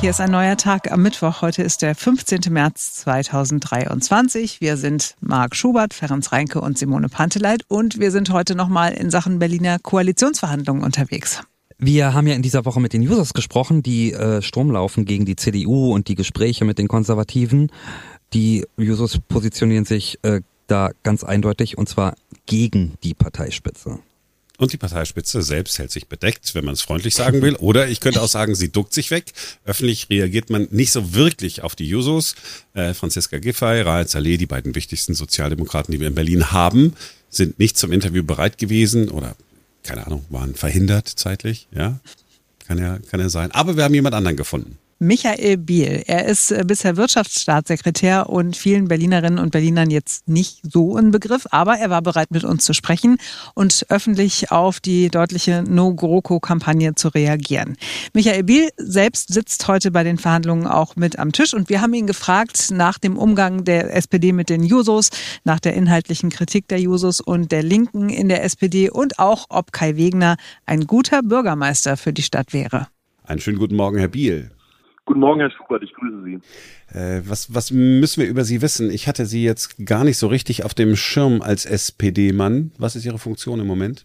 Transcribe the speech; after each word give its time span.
Hier 0.00 0.10
ist 0.10 0.20
ein 0.20 0.30
neuer 0.30 0.56
Tag 0.56 0.92
am 0.92 1.02
Mittwoch. 1.02 1.42
Heute 1.42 1.64
ist 1.64 1.82
der 1.82 1.96
15. 1.96 2.52
März 2.52 2.94
2023. 2.94 4.60
Wir 4.60 4.76
sind 4.76 5.16
Marc 5.20 5.56
Schubert, 5.56 5.92
Ferenc 5.92 6.30
Reinke 6.30 6.60
und 6.60 6.78
Simone 6.78 7.08
Panteleit 7.08 7.62
und 7.66 7.98
wir 7.98 8.12
sind 8.12 8.30
heute 8.30 8.54
nochmal 8.54 8.92
in 8.92 9.10
Sachen 9.10 9.40
Berliner 9.40 9.80
Koalitionsverhandlungen 9.80 10.84
unterwegs. 10.84 11.42
Wir 11.78 12.14
haben 12.14 12.28
ja 12.28 12.34
in 12.34 12.42
dieser 12.42 12.64
Woche 12.64 12.78
mit 12.80 12.92
den 12.92 13.02
Users 13.02 13.34
gesprochen, 13.34 13.82
die 13.82 14.12
äh, 14.12 14.40
Sturm 14.40 14.70
laufen 14.70 15.04
gegen 15.04 15.24
die 15.24 15.34
CDU 15.34 15.92
und 15.92 16.06
die 16.06 16.14
Gespräche 16.14 16.64
mit 16.64 16.78
den 16.78 16.86
Konservativen. 16.86 17.72
Die 18.34 18.64
Users 18.78 19.18
positionieren 19.18 19.84
sich 19.84 20.20
äh, 20.22 20.42
da 20.68 20.90
ganz 21.02 21.24
eindeutig 21.24 21.76
und 21.76 21.88
zwar 21.88 22.14
gegen 22.46 22.94
die 23.02 23.14
Parteispitze. 23.14 23.98
Und 24.58 24.72
die 24.72 24.76
Parteispitze 24.76 25.40
selbst 25.40 25.78
hält 25.78 25.92
sich 25.92 26.08
bedeckt, 26.08 26.52
wenn 26.56 26.64
man 26.64 26.74
es 26.74 26.82
freundlich 26.82 27.14
sagen 27.14 27.42
will. 27.42 27.54
Oder 27.54 27.88
ich 27.88 28.00
könnte 28.00 28.20
auch 28.20 28.28
sagen, 28.28 28.56
sie 28.56 28.70
duckt 28.72 28.92
sich 28.92 29.12
weg. 29.12 29.32
Öffentlich 29.64 30.10
reagiert 30.10 30.50
man 30.50 30.66
nicht 30.72 30.90
so 30.90 31.14
wirklich 31.14 31.62
auf 31.62 31.76
die 31.76 31.88
Jusos. 31.88 32.34
Äh, 32.74 32.92
Franziska 32.92 33.38
Giffey, 33.38 33.82
Raed 33.82 34.10
Saleh, 34.10 34.36
die 34.36 34.46
beiden 34.46 34.74
wichtigsten 34.74 35.14
Sozialdemokraten, 35.14 35.92
die 35.92 36.00
wir 36.00 36.08
in 36.08 36.16
Berlin 36.16 36.50
haben, 36.50 36.94
sind 37.30 37.60
nicht 37.60 37.78
zum 37.78 37.92
Interview 37.92 38.24
bereit 38.24 38.58
gewesen 38.58 39.10
oder, 39.10 39.36
keine 39.84 40.04
Ahnung, 40.04 40.24
waren 40.28 40.56
verhindert 40.56 41.06
zeitlich. 41.06 41.68
Ja, 41.70 42.00
kann 42.66 42.78
ja, 42.78 42.98
kann 43.10 43.20
ja 43.20 43.28
sein. 43.28 43.52
Aber 43.52 43.76
wir 43.76 43.84
haben 43.84 43.94
jemand 43.94 44.16
anderen 44.16 44.36
gefunden. 44.36 44.76
Michael 45.00 45.58
Biel. 45.58 46.02
Er 46.08 46.26
ist 46.26 46.50
äh, 46.50 46.64
bisher 46.66 46.96
Wirtschaftsstaatssekretär 46.96 48.28
und 48.28 48.56
vielen 48.56 48.88
Berlinerinnen 48.88 49.38
und 49.38 49.52
Berlinern 49.52 49.90
jetzt 49.90 50.26
nicht 50.26 50.58
so 50.68 50.96
ein 50.96 51.12
Begriff, 51.12 51.46
aber 51.52 51.78
er 51.78 51.88
war 51.88 52.02
bereit, 52.02 52.32
mit 52.32 52.42
uns 52.42 52.64
zu 52.64 52.72
sprechen 52.72 53.18
und 53.54 53.86
öffentlich 53.90 54.50
auf 54.50 54.80
die 54.80 55.08
deutliche 55.08 55.62
No-GroKo-Kampagne 55.62 56.96
zu 56.96 57.08
reagieren. 57.08 57.76
Michael 58.12 58.42
Biel 58.42 58.70
selbst 58.76 59.32
sitzt 59.32 59.68
heute 59.68 59.92
bei 59.92 60.02
den 60.02 60.18
Verhandlungen 60.18 60.66
auch 60.66 60.96
mit 60.96 61.16
am 61.20 61.30
Tisch 61.30 61.54
und 61.54 61.68
wir 61.68 61.80
haben 61.80 61.94
ihn 61.94 62.08
gefragt 62.08 62.72
nach 62.72 62.98
dem 62.98 63.16
Umgang 63.16 63.62
der 63.62 63.94
SPD 63.94 64.32
mit 64.32 64.50
den 64.50 64.64
Jusos, 64.64 65.10
nach 65.44 65.60
der 65.60 65.74
inhaltlichen 65.74 66.30
Kritik 66.30 66.66
der 66.66 66.80
Jusos 66.80 67.20
und 67.20 67.52
der 67.52 67.62
Linken 67.62 68.08
in 68.08 68.28
der 68.28 68.42
SPD 68.42 68.90
und 68.90 69.20
auch, 69.20 69.46
ob 69.48 69.70
Kai 69.70 69.96
Wegner 69.96 70.36
ein 70.66 70.88
guter 70.88 71.22
Bürgermeister 71.22 71.96
für 71.96 72.12
die 72.12 72.22
Stadt 72.22 72.52
wäre. 72.52 72.88
Einen 73.22 73.40
schönen 73.40 73.58
guten 73.58 73.76
Morgen, 73.76 73.98
Herr 73.98 74.08
Biel. 74.08 74.50
Guten 75.08 75.20
Morgen, 75.20 75.40
Herr 75.40 75.50
Schubert, 75.50 75.82
ich 75.82 75.94
grüße 75.94 76.22
Sie. 76.22 76.34
Äh, 76.92 77.22
was, 77.26 77.54
was 77.54 77.70
müssen 77.70 78.22
wir 78.22 78.28
über 78.28 78.44
Sie 78.44 78.60
wissen? 78.60 78.90
Ich 78.90 79.08
hatte 79.08 79.24
Sie 79.24 79.42
jetzt 79.42 79.86
gar 79.86 80.04
nicht 80.04 80.18
so 80.18 80.26
richtig 80.26 80.66
auf 80.66 80.74
dem 80.74 80.96
Schirm 80.96 81.40
als 81.40 81.64
SPD-Mann. 81.64 82.72
Was 82.78 82.94
ist 82.94 83.06
Ihre 83.06 83.16
Funktion 83.16 83.58
im 83.58 83.66
Moment? 83.66 84.04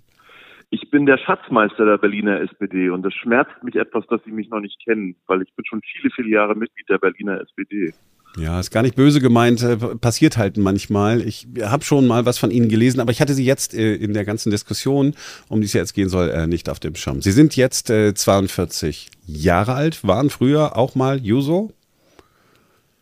Ich 0.69 0.89
bin 0.91 1.05
der 1.05 1.17
Schatzmeister 1.17 1.85
der 1.85 1.97
Berliner 1.97 2.39
SPD 2.39 2.89
und 2.89 3.03
das 3.03 3.13
schmerzt 3.15 3.51
mich 3.63 3.75
etwas, 3.75 4.07
dass 4.07 4.23
Sie 4.23 4.31
mich 4.31 4.47
noch 4.47 4.61
nicht 4.61 4.81
kennen, 4.81 5.17
weil 5.27 5.41
ich 5.41 5.53
bin 5.57 5.65
schon 5.65 5.81
viele, 5.81 6.09
viele 6.15 6.29
Jahre 6.29 6.55
Mitglied 6.55 6.87
der 6.87 6.99
Berliner 6.99 7.41
SPD. 7.41 7.93
Ja, 8.35 8.59
ist 8.59 8.71
gar 8.71 8.81
nicht 8.81 8.95
böse 8.95 9.21
gemeint, 9.21 9.61
äh, 9.61 9.77
passiert 9.77 10.37
halt 10.37 10.57
manchmal. 10.57 11.21
Ich 11.21 11.47
habe 11.61 11.83
schon 11.83 12.07
mal 12.07 12.25
was 12.25 12.39
von 12.39 12.49
Ihnen 12.49 12.67
gelesen, 12.67 12.99
aber 12.99 13.11
ich 13.11 13.21
hatte 13.21 13.33
Sie 13.33 13.45
jetzt 13.45 13.75
äh, 13.75 13.95
in 13.95 14.13
der 14.13 14.25
ganzen 14.25 14.49
Diskussion, 14.49 15.13
um 15.49 15.61
die 15.61 15.65
es 15.65 15.73
jetzt 15.73 15.93
gehen 15.93 16.09
soll, 16.09 16.29
äh, 16.29 16.47
nicht 16.47 16.67
auf 16.69 16.79
dem 16.79 16.95
Schirm. 16.95 17.21
Sie 17.21 17.31
sind 17.31 17.55
jetzt 17.55 17.87
42 17.87 19.11
Jahre 19.27 19.73
alt, 19.73 20.03
waren 20.03 20.29
früher 20.29 20.75
auch 20.77 20.95
mal 20.95 21.19
Juso? 21.19 21.71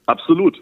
Absolut. 0.05 0.61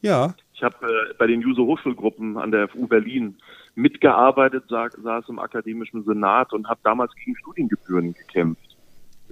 Ja. 0.00 0.34
Ich 0.54 0.62
habe 0.62 0.76
bei 1.18 1.26
den 1.26 1.40
Juso 1.40 1.66
Hochschulgruppen 1.66 2.36
an 2.38 2.50
der 2.50 2.68
FU 2.68 2.86
Berlin 2.86 3.36
mitgearbeitet, 3.74 4.64
saß 4.68 5.28
im 5.28 5.38
akademischen 5.38 6.04
Senat 6.04 6.52
und 6.52 6.68
habe 6.68 6.80
damals 6.82 7.12
gegen 7.14 7.36
Studiengebühren 7.36 8.14
gekämpft. 8.14 8.71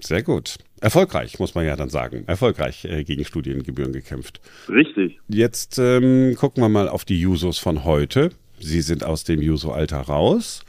Sehr 0.04 0.22
gut. 0.22 0.56
Erfolgreich, 0.80 1.38
muss 1.38 1.54
man 1.54 1.66
ja 1.66 1.76
dann 1.76 1.90
sagen. 1.90 2.24
Erfolgreich 2.26 2.84
äh, 2.84 3.04
gegen 3.04 3.24
Studiengebühren 3.24 3.92
gekämpft. 3.92 4.40
Richtig. 4.68 5.18
Jetzt 5.28 5.78
ähm, 5.78 6.34
gucken 6.36 6.62
wir 6.62 6.68
mal 6.68 6.88
auf 6.88 7.04
die 7.04 7.20
Jusos 7.20 7.58
von 7.58 7.84
heute. 7.84 8.30
Sie 8.58 8.80
sind 8.80 9.04
aus 9.04 9.24
dem 9.24 9.40
Juso-Alter 9.40 10.00
raus, 10.00 10.62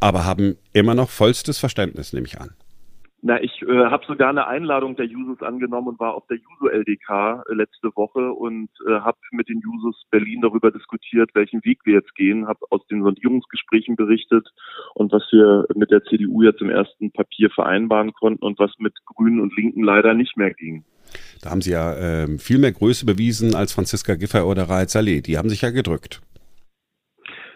aber 0.00 0.24
haben 0.24 0.56
immer 0.72 0.94
noch 0.94 1.10
vollstes 1.10 1.58
Verständnis, 1.58 2.12
nehme 2.12 2.26
ich 2.26 2.40
an. 2.40 2.50
Na, 3.20 3.42
ich 3.42 3.62
äh, 3.62 3.86
habe 3.86 4.06
sogar 4.06 4.28
eine 4.28 4.46
Einladung 4.46 4.94
der 4.94 5.06
Jusos 5.06 5.42
angenommen 5.42 5.88
und 5.88 5.98
war 5.98 6.14
auf 6.14 6.26
der 6.28 6.36
Juso-LDK 6.36 7.42
äh, 7.48 7.54
letzte 7.54 7.88
Woche 7.96 8.32
und 8.32 8.70
äh, 8.86 9.00
habe 9.00 9.18
mit 9.32 9.48
den 9.48 9.60
Jusos 9.60 10.04
Berlin 10.10 10.40
darüber 10.40 10.70
diskutiert, 10.70 11.30
welchen 11.34 11.64
Weg 11.64 11.80
wir 11.84 11.94
jetzt 11.94 12.14
gehen, 12.14 12.46
habe 12.46 12.60
aus 12.70 12.86
den 12.86 13.02
Sondierungsgesprächen 13.02 13.96
berichtet 13.96 14.48
und 14.94 15.10
was 15.10 15.24
wir 15.32 15.66
mit 15.74 15.90
der 15.90 16.04
CDU 16.04 16.42
jetzt 16.42 16.60
im 16.60 16.70
ersten 16.70 17.10
Papier 17.10 17.50
vereinbaren 17.50 18.12
konnten 18.12 18.44
und 18.44 18.58
was 18.60 18.70
mit 18.78 18.94
Grünen 19.04 19.40
und 19.40 19.56
Linken 19.56 19.82
leider 19.82 20.14
nicht 20.14 20.36
mehr 20.36 20.54
ging. 20.54 20.84
Da 21.42 21.50
haben 21.50 21.62
Sie 21.62 21.72
ja 21.72 21.94
äh, 21.94 22.38
viel 22.38 22.58
mehr 22.58 22.72
Größe 22.72 23.04
bewiesen 23.04 23.54
als 23.54 23.72
Franziska 23.72 24.14
Giffey 24.14 24.42
oder 24.42 24.68
Raed 24.68 24.90
Saleh. 24.90 25.22
Die 25.22 25.38
haben 25.38 25.48
sich 25.48 25.62
ja 25.62 25.70
gedrückt. 25.70 26.20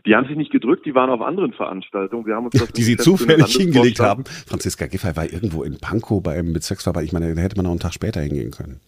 Die 0.06 0.16
haben 0.16 0.26
sich 0.26 0.36
nicht 0.36 0.50
gedrückt, 0.50 0.84
die 0.84 0.94
waren 0.94 1.10
auf 1.10 1.20
anderen 1.20 1.52
Veranstaltungen. 1.52 2.26
Wir 2.26 2.34
haben 2.34 2.46
uns 2.46 2.58
das 2.58 2.72
die 2.72 2.82
sie 2.82 2.96
zufällig 2.96 3.54
hingelegt 3.56 4.00
haben. 4.00 4.24
Franziska 4.24 4.86
Giffey 4.86 5.16
war 5.16 5.32
irgendwo 5.32 5.62
in 5.62 5.78
Pankow 5.78 6.22
bei 6.22 6.38
einem 6.38 6.52
Bezirksverband. 6.52 7.06
Ich 7.06 7.12
meine, 7.12 7.34
da 7.34 7.40
hätte 7.40 7.56
man 7.56 7.64
noch 7.64 7.70
einen 7.70 7.80
Tag 7.80 7.94
später 7.94 8.20
hingehen 8.20 8.50
können. 8.50 8.80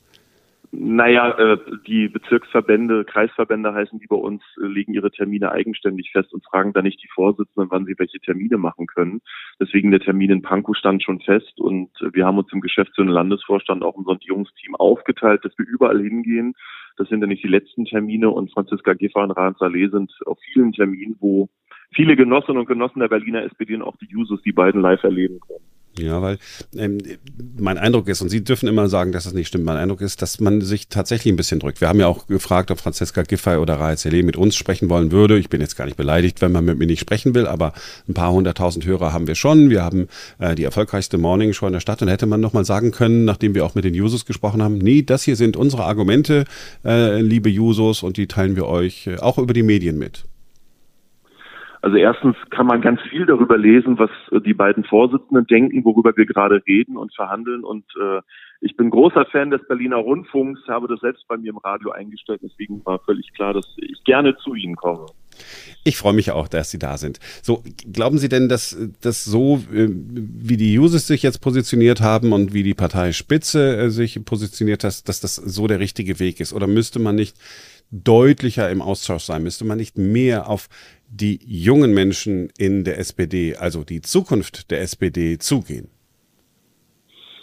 Naja, 0.77 1.31
äh, 1.39 1.59
die 1.87 2.09
Bezirksverbände, 2.09 3.05
Kreisverbände 3.05 3.73
heißen 3.73 4.01
die 4.01 4.09
bei 4.09 4.17
uns, 4.17 4.43
äh, 4.61 4.67
legen 4.67 4.93
ihre 4.93 5.13
Termine 5.13 5.53
eigenständig 5.53 6.11
fest 6.11 6.35
und 6.35 6.45
fragen 6.45 6.73
dann 6.73 6.83
nicht 6.83 7.01
die 7.01 7.09
Vorsitzenden, 7.15 7.71
wann 7.71 7.85
sie 7.85 7.95
welche 7.97 8.19
Termine 8.19 8.59
machen 8.59 8.89
können. 8.89 9.21
Deswegen 9.61 9.93
der 9.93 10.01
Termin 10.01 10.33
in 10.33 10.43
Pankow 10.43 10.77
stand 10.77 11.05
schon 11.05 11.21
fest 11.21 11.61
und 11.61 11.91
äh, 12.01 12.13
wir 12.13 12.27
haben 12.27 12.39
uns 12.39 12.53
im 12.53 12.61
Geschäftsführenden 12.61 13.15
Landesvorstand 13.15 13.85
auch 13.85 13.97
im 13.97 14.05
Sondierungsteam 14.05 14.75
aufgeteilt, 14.75 15.45
dass 15.45 15.57
wir 15.59 15.67
überall 15.67 16.01
hingehen. 16.01 16.55
Das 16.97 17.09
sind 17.09 17.21
ja 17.21 17.27
nicht 17.27 17.43
die 17.43 17.49
letzten 17.49 17.85
Termine 17.85 18.31
und 18.31 18.53
Franziska 18.53 18.95
Giffer 18.95 19.23
und 19.23 19.33
Rahn 19.33 19.57
Saleh 19.59 19.89
sind 19.89 20.13
auf 20.27 20.39
vielen 20.53 20.73
Terminen, 20.73 21.17
wo 21.21 21.49
viele 21.93 22.17
Genossinnen 22.17 22.59
und 22.59 22.67
Genossen 22.67 23.01
der 23.01 23.09
Berliner 23.09 23.43
SPD 23.43 23.75
und 23.75 23.83
auch 23.83 23.97
die 23.97 24.09
Jusos 24.09 24.43
die 24.43 24.53
beiden 24.53 24.81
live 24.81 25.03
erleben 25.03 25.41
können. 25.41 25.65
Ja, 25.99 26.21
weil 26.21 26.39
ähm, 26.77 26.99
mein 27.57 27.79
Eindruck 27.79 28.09
ist, 28.09 28.21
und 28.21 28.29
Sie 28.29 28.43
dürfen 28.43 28.69
immer 28.69 28.89
sagen, 28.89 29.13
dass 29.13 29.25
das 29.25 29.33
nicht 29.33 29.47
stimmt, 29.47 29.65
mein 29.65 29.77
Eindruck 29.77 30.01
ist, 30.01 30.23
dass 30.23 30.41
man 30.41 30.61
sich 30.61 30.89
tatsächlich 30.89 31.33
ein 31.33 31.37
bisschen 31.37 31.61
drückt. 31.61 31.81
Wir 31.81 31.89
haben 31.89 32.01
ja 32.01 32.09
auch 32.09 32.27
gefragt, 32.27 32.73
ob 32.73 32.81
Franziska 32.81 33.23
Giffey 33.23 33.57
oder 33.59 33.79
Raed 33.79 33.99
Saleh 33.99 34.25
mit 34.25 34.37
uns 34.37 34.57
sprechen 34.57 34.91
wollen 34.91 35.13
würde. 35.13 35.39
Ich 35.39 35.49
bin 35.49 35.61
jetzt 35.61 35.77
gar 35.77 35.85
nicht 35.85 35.97
beleidigt, 35.97 36.41
wenn 36.41 36.51
man 36.51 36.65
mit 36.65 36.79
mir 36.79 36.87
nicht 36.87 37.01
sprechen 37.01 37.35
will, 37.35 37.47
aber 37.47 37.75
ein 38.09 38.15
paar 38.15 38.33
hunderttausend 38.33 38.85
Hörer 38.85 39.13
haben 39.13 39.29
wir 39.29 39.37
schon. 39.37 39.71
Wir 39.71 39.85
haben 39.85 40.09
äh, 40.41 40.57
die 40.57 40.65
erfolgreichste 40.65 41.17
Morning 41.17 41.53
Show 41.53 41.67
in 41.67 41.73
der 41.73 41.81
Stadt 41.81 42.03
und 42.03 42.09
hätte 42.09 42.27
man 42.27 42.41
nochmal 42.41 42.65
sagen 42.65 42.91
können, 42.91 43.25
nachdem 43.25 43.55
wir 43.55 43.65
auch 43.65 43.77
mit 43.77 43.85
den 43.85 43.95
Users 43.95 44.27
gesprochen 44.27 44.63
haben, 44.63 44.79
nee, 44.79 45.03
das 45.03 45.23
hier 45.23 45.37
sind 45.37 45.57
unsere 45.57 45.85
Argumente, 45.85 46.45
äh, 46.85 47.21
liebe 47.21 47.51
Users, 47.51 48.03
und 48.03 48.17
die 48.17 48.27
teilen 48.27 48.57
wir 48.57 48.67
euch 48.67 49.07
äh, 49.07 49.19
auch 49.19 49.39
über 49.39 49.55
die 49.55 49.63
Medien 49.63 49.97
mit. 49.97 50.25
Also 51.85 51.99
erstens 51.99 52.35
kann 52.49 52.67
man 52.67 52.81
ganz 52.81 52.99
viel 53.11 53.27
darüber 53.27 53.59
lesen, 53.59 53.99
was 53.99 54.09
äh, 54.33 54.41
die 54.41 54.55
beiden 54.55 54.85
Vorsitzenden 54.85 55.47
denken, 55.47 55.85
worüber 55.85 56.17
wir 56.17 56.25
gerade 56.25 56.63
reden 56.67 56.97
und 56.97 57.15
verhandeln. 57.15 57.63
Und 57.63 57.85
äh, 58.01 58.23
ich 58.63 58.75
bin 58.79 58.89
großer 58.89 59.27
Fan 59.27 59.51
des 59.51 59.61
Berliner 59.69 59.99
Rundfunks, 59.99 60.63
habe 60.67 60.89
das 60.89 61.01
selbst 61.01 61.29
bei 61.29 61.37
mir 61.37 61.51
im 61.51 61.59
Radio 61.59 61.91
eingestellt. 61.91 62.41
Deswegen 62.43 62.83
war 62.87 63.01
völlig 63.01 63.31
klar, 63.35 63.53
dass 63.53 63.67
ich 63.77 64.03
gerne 64.05 64.35
zu 64.39 64.55
Ihnen 64.55 64.77
komme. 64.77 65.05
Ich 65.85 65.99
freue 65.99 66.15
mich 66.15 66.31
auch, 66.31 66.49
dass 66.49 66.71
Sie 66.71 66.79
da 66.79 66.97
sind. 66.97 67.21
So, 67.43 67.63
glauben 67.93 68.17
Sie 68.17 68.31
denn, 68.31 68.49
dass 68.49 68.79
das 69.03 69.27
so, 69.27 69.57
äh, 69.71 69.89
wie 69.91 70.57
die 70.57 70.79
Users 70.79 71.07
sich 71.07 71.23
jetzt 71.23 71.43
positioniert 71.43 72.01
haben 72.01 72.33
und 72.33 72.55
wie 72.55 72.63
die 72.63 72.73
Parteispitze 72.73 73.77
äh, 73.77 73.91
sich 73.91 74.25
positioniert 74.25 74.85
hat, 74.85 75.07
dass 75.07 75.21
das 75.21 75.37
so 75.37 75.67
der 75.67 75.81
richtige 75.81 76.19
Weg 76.19 76.41
ist? 76.41 76.55
Oder 76.55 76.67
müsste 76.67 76.99
man 76.99 77.17
nicht 77.17 77.37
deutlicher 78.03 78.71
im 78.71 78.83
Austausch 78.83 79.23
sein? 79.23 79.43
Müsste 79.43 79.65
man 79.65 79.79
nicht 79.79 79.99
mehr 79.99 80.49
auf 80.49 80.69
die 81.09 81.39
jungen 81.45 81.95
Menschen 81.95 82.51
in 82.59 82.85
der 82.85 82.99
SPD, 82.99 83.57
also 83.57 83.85
die 83.85 84.01
Zukunft 84.01 84.71
der 84.71 84.81
SPD, 84.81 85.39
zugehen? 85.39 85.89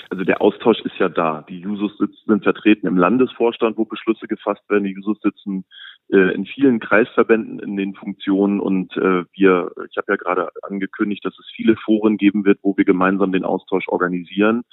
Also 0.09 0.25
der 0.25 0.41
Austausch 0.41 0.81
ist 0.81 0.97
ja 0.99 1.07
da. 1.07 1.45
Die 1.47 1.59
Jusos 1.59 1.97
sind 2.27 2.43
vertreten 2.43 2.85
im 2.85 2.97
Landesvorstand, 2.97 3.77
wo 3.77 3.85
Beschlüsse 3.85 4.27
gefasst 4.27 4.61
werden. 4.69 4.83
Die 4.83 4.91
Jusos 4.91 5.17
sitzen 5.21 5.63
äh, 6.11 6.33
in 6.33 6.45
vielen 6.45 6.81
Kreisverbänden 6.81 7.59
in 7.59 7.77
den 7.77 7.93
Funktionen 7.95 8.59
und 8.59 8.95
äh, 8.97 9.23
wir, 9.31 9.71
ich 9.89 9.95
habe 9.95 10.07
ja 10.09 10.15
gerade 10.17 10.49
angekündigt, 10.63 11.23
dass 11.23 11.39
es 11.39 11.45
viele 11.55 11.77
Foren 11.77 12.17
geben 12.17 12.43
wird, 12.43 12.59
wo 12.61 12.75
wir 12.75 12.83
gemeinsam 12.83 13.31
den 13.31 13.45
Austausch 13.45 13.87
organisieren. 13.87 14.63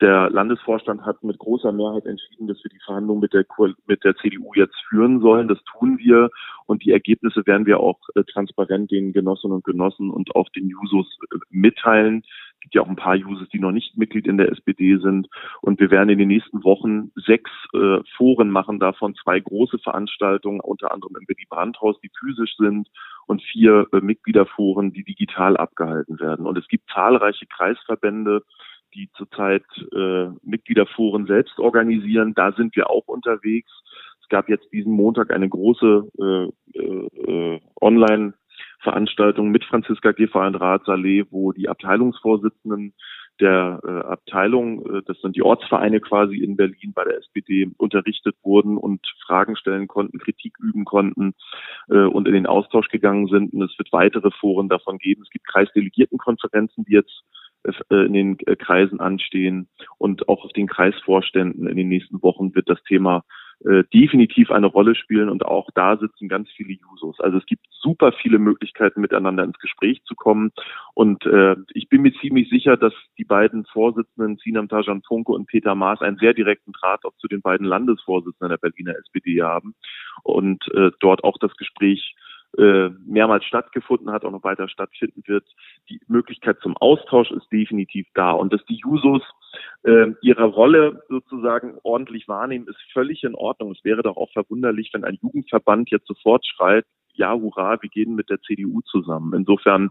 Der 0.00 0.30
Landesvorstand 0.30 1.04
hat 1.04 1.24
mit 1.24 1.38
großer 1.38 1.72
Mehrheit 1.72 2.06
entschieden, 2.06 2.46
dass 2.46 2.62
wir 2.62 2.70
die 2.70 2.78
Verhandlungen 2.84 3.20
mit 3.20 3.32
der, 3.32 3.44
mit 3.86 4.04
der 4.04 4.14
CDU 4.16 4.52
jetzt 4.54 4.76
führen 4.88 5.20
sollen. 5.20 5.48
Das 5.48 5.58
tun 5.64 5.98
wir 5.98 6.30
und 6.66 6.84
die 6.84 6.92
Ergebnisse 6.92 7.44
werden 7.46 7.66
wir 7.66 7.80
auch 7.80 7.98
äh, 8.14 8.22
transparent 8.22 8.92
den 8.92 9.12
Genossinnen 9.12 9.56
und 9.56 9.64
Genossen 9.64 10.10
und 10.10 10.36
auch 10.36 10.48
den 10.50 10.68
Jusos 10.68 11.18
äh, 11.32 11.38
mitteilen. 11.50 12.22
Es 12.54 12.60
gibt 12.60 12.74
ja 12.76 12.82
auch 12.82 12.88
ein 12.88 12.96
paar 12.96 13.16
Jusos, 13.16 13.48
die 13.48 13.58
noch 13.58 13.72
nicht 13.72 13.96
Mitglied 13.96 14.26
in 14.26 14.36
der 14.36 14.52
SPD 14.52 14.98
sind. 14.98 15.28
Und 15.62 15.80
wir 15.80 15.90
werden 15.90 16.10
in 16.10 16.18
den 16.18 16.28
nächsten 16.28 16.62
Wochen 16.62 17.10
sechs 17.16 17.50
äh, 17.74 17.98
Foren 18.16 18.50
machen, 18.50 18.78
davon 18.78 19.16
zwei 19.16 19.40
große 19.40 19.78
Veranstaltungen, 19.78 20.60
unter 20.60 20.92
anderem 20.92 21.16
im 21.18 21.26
Willy 21.26 21.46
Brandt-Haus, 21.48 22.00
die 22.02 22.10
physisch 22.20 22.54
sind 22.56 22.88
und 23.26 23.42
vier 23.42 23.86
äh, 23.92 24.00
Mitgliederforen, 24.00 24.92
die 24.92 25.02
digital 25.02 25.56
abgehalten 25.56 26.20
werden. 26.20 26.46
Und 26.46 26.56
es 26.56 26.68
gibt 26.68 26.90
zahlreiche 26.90 27.46
Kreisverbände, 27.46 28.44
die 28.98 29.08
zurzeit 29.14 29.64
äh, 29.94 30.26
Mitgliederforen 30.42 31.26
selbst 31.26 31.58
organisieren. 31.58 32.34
Da 32.34 32.52
sind 32.52 32.74
wir 32.74 32.90
auch 32.90 33.06
unterwegs. 33.06 33.70
Es 34.20 34.28
gab 34.28 34.48
jetzt 34.48 34.70
diesen 34.72 34.92
Montag 34.92 35.32
eine 35.32 35.48
große 35.48 36.08
äh, 36.18 36.78
äh, 36.78 37.60
Online-Veranstaltung 37.80 39.50
mit 39.50 39.64
Franziska 39.64 40.12
Rat 40.18 40.84
Saleh, 40.84 41.24
wo 41.30 41.52
die 41.52 41.68
Abteilungsvorsitzenden 41.68 42.92
der 43.40 43.80
äh, 43.84 44.06
Abteilung, 44.08 44.84
äh, 44.86 45.02
das 45.06 45.20
sind 45.20 45.36
die 45.36 45.42
Ortsvereine 45.42 46.00
quasi 46.00 46.38
in 46.38 46.56
Berlin 46.56 46.92
bei 46.92 47.04
der 47.04 47.18
SPD, 47.18 47.70
unterrichtet 47.76 48.34
wurden 48.42 48.76
und 48.76 49.06
Fragen 49.24 49.54
stellen 49.54 49.86
konnten, 49.86 50.18
Kritik 50.18 50.54
üben 50.58 50.84
konnten 50.84 51.34
äh, 51.88 51.98
und 51.98 52.26
in 52.26 52.34
den 52.34 52.46
Austausch 52.46 52.88
gegangen 52.88 53.28
sind. 53.28 53.52
Und 53.52 53.62
es 53.62 53.78
wird 53.78 53.92
weitere 53.92 54.32
Foren 54.32 54.68
davon 54.68 54.98
geben. 54.98 55.22
Es 55.22 55.30
gibt 55.30 55.46
Kreisdelegiertenkonferenzen, 55.46 56.84
die 56.84 56.94
jetzt 56.94 57.22
in 57.90 58.12
den 58.12 58.38
äh, 58.46 58.56
Kreisen 58.56 59.00
anstehen 59.00 59.68
und 59.98 60.28
auch 60.28 60.44
auf 60.44 60.52
den 60.52 60.68
Kreisvorständen 60.68 61.66
in 61.66 61.76
den 61.76 61.88
nächsten 61.88 62.22
Wochen 62.22 62.54
wird 62.54 62.68
das 62.68 62.82
Thema 62.84 63.24
äh, 63.64 63.82
definitiv 63.92 64.52
eine 64.52 64.68
Rolle 64.68 64.94
spielen 64.94 65.28
und 65.28 65.44
auch 65.44 65.68
da 65.74 65.96
sitzen 65.96 66.28
ganz 66.28 66.48
viele 66.56 66.74
Jusos. 66.74 67.18
Also 67.18 67.38
es 67.38 67.46
gibt 67.46 67.66
super 67.70 68.12
viele 68.12 68.38
Möglichkeiten, 68.38 69.00
miteinander 69.00 69.42
ins 69.42 69.58
Gespräch 69.58 70.00
zu 70.04 70.14
kommen 70.14 70.52
und 70.94 71.26
äh, 71.26 71.56
ich 71.74 71.88
bin 71.88 72.02
mir 72.02 72.12
ziemlich 72.20 72.48
sicher, 72.48 72.76
dass 72.76 72.94
die 73.18 73.24
beiden 73.24 73.64
Vorsitzenden, 73.66 74.36
Sinam 74.36 74.68
Tajan 74.68 75.02
Funke 75.02 75.32
und 75.32 75.46
Peter 75.48 75.74
Maas, 75.74 76.00
einen 76.00 76.18
sehr 76.18 76.34
direkten 76.34 76.72
Draht 76.72 77.04
auch 77.04 77.16
zu 77.16 77.26
den 77.26 77.42
beiden 77.42 77.66
Landesvorsitzenden 77.66 78.50
der 78.50 78.58
Berliner 78.58 78.96
SPD 78.96 79.42
haben 79.42 79.74
und 80.22 80.62
äh, 80.74 80.92
dort 81.00 81.24
auch 81.24 81.38
das 81.40 81.54
Gespräch 81.56 82.14
äh, 82.58 82.90
mehrmals 83.06 83.44
stattgefunden 83.44 84.10
hat, 84.10 84.24
auch 84.24 84.32
noch 84.32 84.42
weiter 84.42 84.68
stattfinden 84.68 85.22
wird. 85.26 85.44
Die 85.88 86.00
Möglichkeit 86.08 86.58
zum 86.60 86.76
Austausch 86.76 87.30
ist 87.30 87.50
definitiv 87.52 88.06
da. 88.14 88.32
Und 88.32 88.52
dass 88.52 88.64
die 88.66 88.80
Jusos 88.82 89.22
äh, 89.84 90.08
ihre 90.22 90.44
Rolle 90.44 91.02
sozusagen 91.08 91.78
ordentlich 91.84 92.26
wahrnehmen, 92.28 92.66
ist 92.66 92.80
völlig 92.92 93.22
in 93.22 93.34
Ordnung. 93.34 93.72
Es 93.72 93.84
wäre 93.84 94.02
doch 94.02 94.16
auch 94.16 94.32
verwunderlich, 94.32 94.90
wenn 94.92 95.04
ein 95.04 95.18
Jugendverband 95.22 95.90
jetzt 95.90 96.08
sofort 96.08 96.44
schreit, 96.46 96.84
ja, 97.14 97.32
hurra, 97.34 97.80
wir 97.80 97.90
gehen 97.90 98.14
mit 98.14 98.30
der 98.30 98.40
CDU 98.40 98.80
zusammen. 98.82 99.32
Insofern 99.34 99.90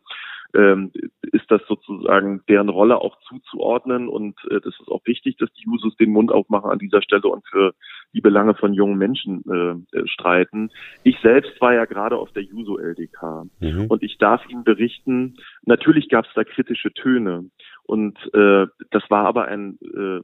ähm, 0.54 0.92
ist 1.22 1.50
das 1.50 1.62
sozusagen 1.68 2.42
deren 2.48 2.70
Rolle 2.70 3.00
auch 3.02 3.18
zuzuordnen 3.28 4.08
und 4.08 4.36
äh, 4.50 4.60
das 4.62 4.74
ist 4.80 4.88
auch 4.88 5.02
wichtig, 5.06 5.38
dass 5.38 5.52
die 5.54 5.64
Jusos 5.64 5.96
den 5.98 6.12
Mund 6.12 6.32
aufmachen 6.32 6.72
an 6.72 6.80
dieser 6.80 7.02
Stelle 7.02 7.28
und 7.28 7.46
für 7.48 7.74
die 8.14 8.22
Belange 8.22 8.56
von 8.56 8.74
jungen 8.74 8.98
Menschen 8.98 9.44
äh, 9.50 9.98
äh 9.98 10.08
streiten. 10.08 10.70
Ich 11.04 11.20
selbst 11.22 11.60
war 11.62 11.74
ja 11.74 11.86
gerade 11.86 12.18
auf 12.18 12.32
der 12.32 12.44
Juso 12.44 12.78
LDK 12.78 13.46
mhm. 13.60 13.86
und 13.88 14.04
ich 14.04 14.18
darf 14.18 14.48
Ihnen 14.50 14.64
berichten, 14.64 15.38
natürlich 15.64 16.10
gab 16.10 16.26
es 16.26 16.34
da 16.34 16.44
kritische 16.44 16.94
Töne 16.94 17.50
und 17.84 18.18
äh, 18.34 18.68
das 18.92 19.04
war 19.10 19.26
aber 19.26 19.46
ein 19.46 19.78
äh, 19.82 20.22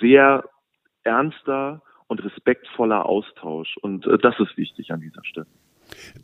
sehr 0.00 0.44
ernster 1.02 1.82
und 2.06 2.24
respektvoller 2.24 3.06
Austausch 3.06 3.76
und 3.78 4.06
äh, 4.06 4.18
das 4.18 4.38
ist 4.38 4.56
wichtig 4.56 4.92
an 4.92 5.00
dieser 5.00 5.24
Stelle. 5.24 5.46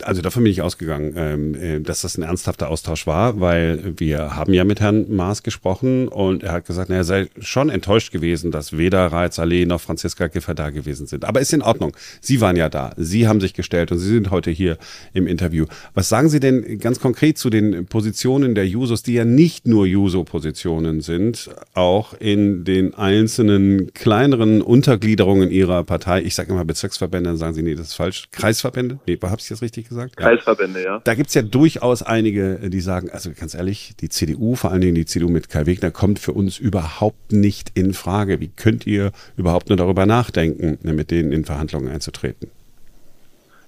Also 0.02 0.22
davon 0.22 0.44
bin 0.44 0.52
ich 0.52 0.62
ausgegangen, 0.62 1.12
ähm, 1.16 1.54
äh, 1.54 1.80
dass 1.80 2.02
das 2.02 2.16
ein 2.16 2.22
ernsthafter 2.22 2.68
Austausch 2.68 3.06
war, 3.06 3.40
weil 3.40 3.94
wir 3.98 4.36
haben 4.36 4.52
ja 4.52 4.64
mit 4.64 4.80
Herrn 4.80 5.14
Maas 5.14 5.42
gesprochen 5.42 6.08
und 6.08 6.42
er 6.42 6.52
hat 6.52 6.66
gesagt, 6.66 6.90
er 6.90 7.04
sei 7.04 7.28
schon 7.40 7.70
enttäuscht 7.70 8.12
gewesen, 8.12 8.50
dass 8.50 8.76
weder 8.76 9.06
Raed 9.06 9.32
Saleh 9.32 9.66
noch 9.66 9.80
Franziska 9.80 10.28
Giffer 10.28 10.54
da 10.54 10.70
gewesen 10.70 11.06
sind. 11.06 11.24
Aber 11.24 11.40
ist 11.40 11.52
in 11.52 11.62
Ordnung. 11.62 11.96
Sie 12.20 12.40
waren 12.40 12.56
ja 12.56 12.68
da. 12.68 12.92
Sie 12.96 13.28
haben 13.28 13.40
sich 13.40 13.54
gestellt 13.54 13.92
und 13.92 13.98
Sie 13.98 14.08
sind 14.08 14.30
heute 14.30 14.50
hier 14.50 14.78
im 15.12 15.26
Interview. 15.26 15.66
Was 15.94 16.08
sagen 16.08 16.28
Sie 16.28 16.40
denn 16.40 16.78
ganz 16.78 17.00
konkret 17.00 17.38
zu 17.38 17.50
den 17.50 17.86
Positionen 17.86 18.54
der 18.54 18.66
Jusos, 18.66 19.02
die 19.02 19.14
ja 19.14 19.24
nicht 19.24 19.66
nur 19.66 19.86
Juso-Positionen 19.86 21.00
sind, 21.00 21.50
auch 21.74 22.14
in 22.14 22.64
den 22.64 22.94
einzelnen 22.94 23.92
kleineren 23.94 24.62
Untergliederungen 24.62 25.50
Ihrer 25.50 25.84
Partei? 25.84 26.22
Ich 26.22 26.34
sage 26.34 26.52
immer 26.52 26.64
Bezirksverbände, 26.64 27.30
dann 27.30 27.36
sagen 27.36 27.54
Sie, 27.54 27.62
nee, 27.62 27.74
das 27.74 27.88
ist 27.88 27.94
falsch. 27.94 28.28
Kreisverbände? 28.32 29.00
Nee, 29.06 29.18
habe 29.22 29.36
ich 29.40 29.48
das 29.48 29.59
richtig 29.62 29.88
gesagt? 29.88 30.16
Kreisverbände, 30.16 30.82
ja. 30.82 31.00
Da 31.04 31.14
gibt's 31.14 31.34
ja 31.34 31.42
durchaus 31.42 32.02
einige, 32.02 32.70
die 32.70 32.80
sagen, 32.80 33.10
also 33.10 33.30
ganz 33.38 33.54
ehrlich, 33.54 33.94
die 34.00 34.08
CDU, 34.08 34.54
vor 34.54 34.70
allen 34.70 34.80
Dingen 34.80 34.94
die 34.94 35.06
CDU 35.06 35.28
mit 35.28 35.48
Kai 35.48 35.66
Wegner, 35.66 35.90
kommt 35.90 36.18
für 36.18 36.32
uns 36.32 36.58
überhaupt 36.58 37.32
nicht 37.32 37.72
in 37.74 37.92
Frage. 37.92 38.40
Wie 38.40 38.48
könnt 38.48 38.86
ihr 38.86 39.12
überhaupt 39.36 39.68
nur 39.68 39.76
darüber 39.76 40.06
nachdenken, 40.06 40.78
mit 40.82 41.10
denen 41.10 41.32
in 41.32 41.44
Verhandlungen 41.44 41.88
einzutreten? 41.88 42.50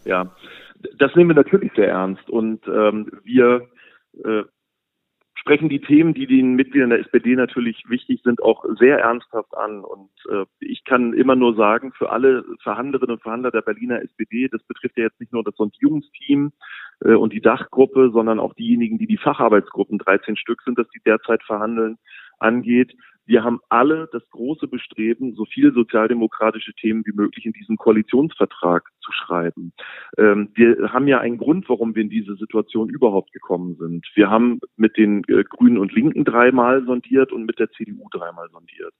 Ja, 0.05 0.35
das 0.99 1.15
nehmen 1.15 1.31
wir 1.31 1.37
natürlich 1.37 1.73
sehr 1.77 1.89
ernst 1.89 2.29
und 2.29 2.67
ähm, 2.67 3.11
wir 3.25 3.69
äh, 4.25 4.43
sprechen 5.43 5.69
die 5.69 5.81
Themen, 5.81 6.15
die 6.15 6.29
den 6.29 6.55
Mitgliedern 6.55 6.91
der 6.91 7.01
SPD 7.01 7.35
natürlich 7.35 7.83
wichtig 7.89 8.21
sind, 8.23 8.41
auch 8.41 8.65
sehr 8.79 9.01
ernsthaft 9.01 9.57
an. 9.57 9.83
Und 9.83 10.11
äh, 10.31 10.45
ich 10.61 10.85
kann 10.85 11.13
immer 11.15 11.35
nur 11.35 11.57
sagen, 11.57 11.93
für 11.93 12.11
alle 12.11 12.45
Verhandlerinnen 12.63 13.17
und 13.17 13.23
Verhandler 13.23 13.51
der 13.51 13.63
Berliner 13.63 14.01
SPD, 14.03 14.49
das 14.49 14.63
betrifft 14.63 14.97
ja 14.97 15.05
jetzt 15.05 15.19
nicht 15.19 15.33
nur 15.33 15.43
das 15.43 15.57
Sondierungsteam 15.57 16.53
äh, 17.01 17.15
und 17.15 17.33
die 17.33 17.41
Dachgruppe, 17.41 18.11
sondern 18.13 18.39
auch 18.39 18.55
diejenigen, 18.55 18.99
die 18.99 19.09
die 19.09 19.17
Facharbeitsgruppen, 19.17 19.99
13 19.99 20.37
Stück 20.37 20.63
sind, 20.63 20.79
dass 20.79 20.89
die 20.91 21.01
derzeit 21.05 21.43
verhandeln, 21.43 21.99
angeht. 22.39 22.95
Wir 23.33 23.45
haben 23.45 23.61
alle 23.71 24.11
das 24.13 24.29
große 24.29 24.69
Bestreben, 24.69 25.35
so 25.35 25.47
viele 25.47 25.73
sozialdemokratische 25.73 26.75
Themen 26.75 27.03
wie 27.07 27.15
möglich 27.15 27.47
in 27.47 27.55
diesen 27.55 27.79
Koalitionsvertrag 27.79 28.91
zu 29.01 29.11
schreiben. 29.11 29.73
Ähm, 30.19 30.51
wir 30.53 30.93
haben 30.93 31.09
ja 31.09 31.19
einen 31.19 31.39
Grund, 31.39 31.67
warum 31.71 31.95
wir 31.95 32.03
in 32.03 32.11
diese 32.11 32.37
Situation 32.37 32.91
überhaupt 32.91 33.33
gekommen 33.33 33.77
sind. 33.77 34.07
Wir 34.15 34.29
haben 34.29 34.61
mit 34.77 34.99
den 34.99 35.23
äh, 35.29 35.45
Grünen 35.45 35.79
und 35.79 35.95
Linken 35.95 36.27
dreimal 36.27 36.85
sondiert 36.85 37.33
und 37.33 37.47
mit 37.47 37.59
der 37.59 37.71
CDU 37.71 38.07
dreimal 38.11 38.51
sondiert. 38.51 38.93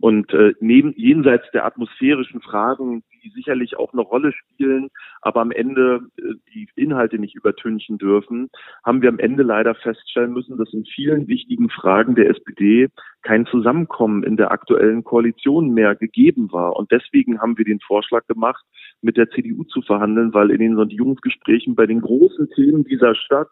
Und 0.00 0.34
äh, 0.34 0.52
neben 0.60 0.92
jenseits 0.94 1.50
der 1.52 1.64
atmosphärischen 1.64 2.42
Fragen, 2.42 3.04
die 3.22 3.30
sicherlich 3.30 3.76
auch 3.76 3.92
eine 3.92 4.02
Rolle 4.02 4.32
spielen, 4.32 4.88
aber 5.20 5.40
am 5.40 5.50
Ende 5.50 6.00
äh, 6.18 6.34
die 6.54 6.68
Inhalte 6.76 7.18
nicht 7.18 7.34
übertünchen 7.34 7.98
dürfen, 7.98 8.48
haben 8.84 9.02
wir 9.02 9.08
am 9.08 9.18
Ende 9.18 9.42
leider 9.42 9.74
feststellen 9.74 10.32
müssen, 10.32 10.56
dass 10.56 10.72
in 10.72 10.84
vielen 10.84 11.28
wichtigen 11.28 11.70
Fragen 11.70 12.14
der 12.14 12.30
SPD 12.30 12.88
kein 13.22 13.46
Zusammenkommen 13.46 14.22
in 14.22 14.36
der 14.36 14.50
aktuellen 14.52 15.04
Koalition 15.04 15.74
mehr 15.74 15.94
gegeben 15.94 16.52
war. 16.52 16.76
Und 16.76 16.90
deswegen 16.92 17.40
haben 17.40 17.58
wir 17.58 17.64
den 17.64 17.80
Vorschlag 17.80 18.26
gemacht, 18.26 18.64
mit 19.02 19.16
der 19.16 19.30
CDU 19.30 19.64
zu 19.64 19.82
verhandeln, 19.82 20.34
weil 20.34 20.50
in 20.50 20.58
den 20.58 20.76
Sondierungsgesprächen 20.76 21.74
bei 21.74 21.86
den 21.86 22.00
großen 22.00 22.48
Themen 22.50 22.84
dieser 22.84 23.14
Stadt 23.14 23.48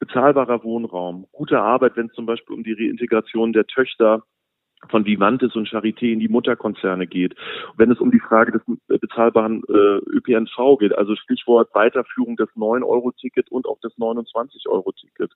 bezahlbarer 0.00 0.64
Wohnraum, 0.64 1.26
gute 1.30 1.60
Arbeit, 1.60 1.96
wenn 1.96 2.06
es 2.06 2.14
zum 2.14 2.26
Beispiel 2.26 2.56
um 2.56 2.64
die 2.64 2.72
Reintegration 2.72 3.52
der 3.52 3.66
Töchter 3.66 4.22
von 4.88 5.04
Vivantes 5.04 5.54
und 5.56 5.68
Charité 5.68 6.12
in 6.12 6.20
die 6.20 6.28
Mutterkonzerne 6.28 7.06
geht. 7.06 7.34
Wenn 7.76 7.90
es 7.90 8.00
um 8.00 8.10
die 8.10 8.20
Frage 8.20 8.52
des 8.52 8.62
bezahlbaren 8.88 9.62
äh, 9.68 9.98
ÖPNV 10.16 10.78
geht, 10.78 10.96
also 10.96 11.14
Stichwort 11.16 11.74
Weiterführung 11.74 12.36
des 12.36 12.48
9-Euro-Ticket 12.56 13.50
und 13.50 13.66
auch 13.66 13.80
des 13.80 13.92
29-Euro-Ticket. 13.98 15.32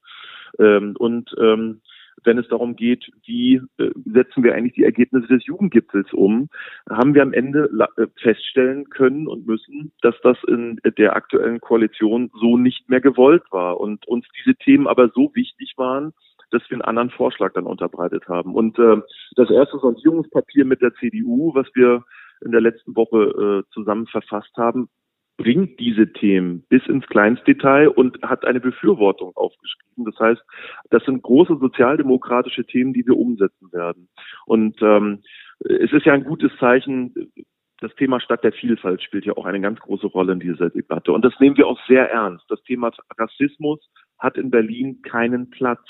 Ähm, 0.58 0.94
und 0.98 1.34
ähm, 1.38 1.80
wenn 2.22 2.38
es 2.38 2.48
darum 2.48 2.76
geht, 2.76 3.10
wie 3.26 3.60
äh, 3.78 3.90
setzen 4.04 4.44
wir 4.44 4.54
eigentlich 4.54 4.74
die 4.74 4.84
Ergebnisse 4.84 5.26
des 5.26 5.44
Jugendgipfels 5.46 6.12
um, 6.12 6.48
haben 6.88 7.14
wir 7.14 7.22
am 7.22 7.32
Ende 7.32 7.68
äh, 7.96 8.06
feststellen 8.20 8.88
können 8.88 9.26
und 9.26 9.46
müssen, 9.46 9.92
dass 10.00 10.14
das 10.22 10.38
in 10.46 10.80
der 10.96 11.16
aktuellen 11.16 11.60
Koalition 11.60 12.30
so 12.40 12.56
nicht 12.56 12.88
mehr 12.88 13.00
gewollt 13.00 13.44
war 13.50 13.80
und 13.80 14.06
uns 14.06 14.26
diese 14.38 14.56
Themen 14.56 14.86
aber 14.86 15.10
so 15.14 15.32
wichtig 15.34 15.74
waren, 15.76 16.12
dass 16.54 16.68
wir 16.70 16.76
einen 16.76 16.82
anderen 16.82 17.10
Vorschlag 17.10 17.52
dann 17.52 17.66
unterbreitet 17.66 18.28
haben. 18.28 18.54
Und 18.54 18.78
äh, 18.78 19.00
das 19.36 19.50
erste 19.50 19.78
Sondierungspapier 19.78 20.64
mit 20.64 20.80
der 20.80 20.94
CDU, 20.94 21.54
was 21.54 21.66
wir 21.74 22.04
in 22.44 22.52
der 22.52 22.60
letzten 22.60 22.94
Woche 22.96 23.64
äh, 23.66 23.72
zusammen 23.72 24.06
verfasst 24.06 24.56
haben, 24.56 24.88
bringt 25.36 25.80
diese 25.80 26.12
Themen 26.12 26.64
bis 26.68 26.86
ins 26.86 27.06
Kleinstdetail 27.06 27.88
und 27.88 28.22
hat 28.22 28.44
eine 28.44 28.60
Befürwortung 28.60 29.32
aufgeschrieben. 29.34 30.04
Das 30.04 30.18
heißt, 30.18 30.42
das 30.90 31.04
sind 31.04 31.22
große 31.22 31.56
sozialdemokratische 31.60 32.64
Themen, 32.64 32.92
die 32.92 33.04
wir 33.06 33.16
umsetzen 33.16 33.72
werden. 33.72 34.08
Und 34.46 34.80
ähm, 34.80 35.22
es 35.58 35.92
ist 35.92 36.06
ja 36.06 36.12
ein 36.12 36.24
gutes 36.24 36.52
Zeichen, 36.58 37.32
das 37.80 37.94
Thema 37.96 38.20
Stadt 38.20 38.44
der 38.44 38.52
Vielfalt 38.52 39.02
spielt 39.02 39.24
ja 39.24 39.36
auch 39.36 39.44
eine 39.44 39.60
ganz 39.60 39.80
große 39.80 40.06
Rolle 40.06 40.32
in 40.34 40.40
dieser 40.40 40.70
Debatte. 40.70 41.12
Und 41.12 41.24
das 41.24 41.38
nehmen 41.40 41.56
wir 41.56 41.66
auch 41.66 41.80
sehr 41.86 42.10
ernst. 42.10 42.44
Das 42.48 42.62
Thema 42.62 42.92
Rassismus 43.18 43.80
hat 44.18 44.36
in 44.36 44.50
Berlin 44.50 45.02
keinen 45.02 45.50
Platz. 45.50 45.80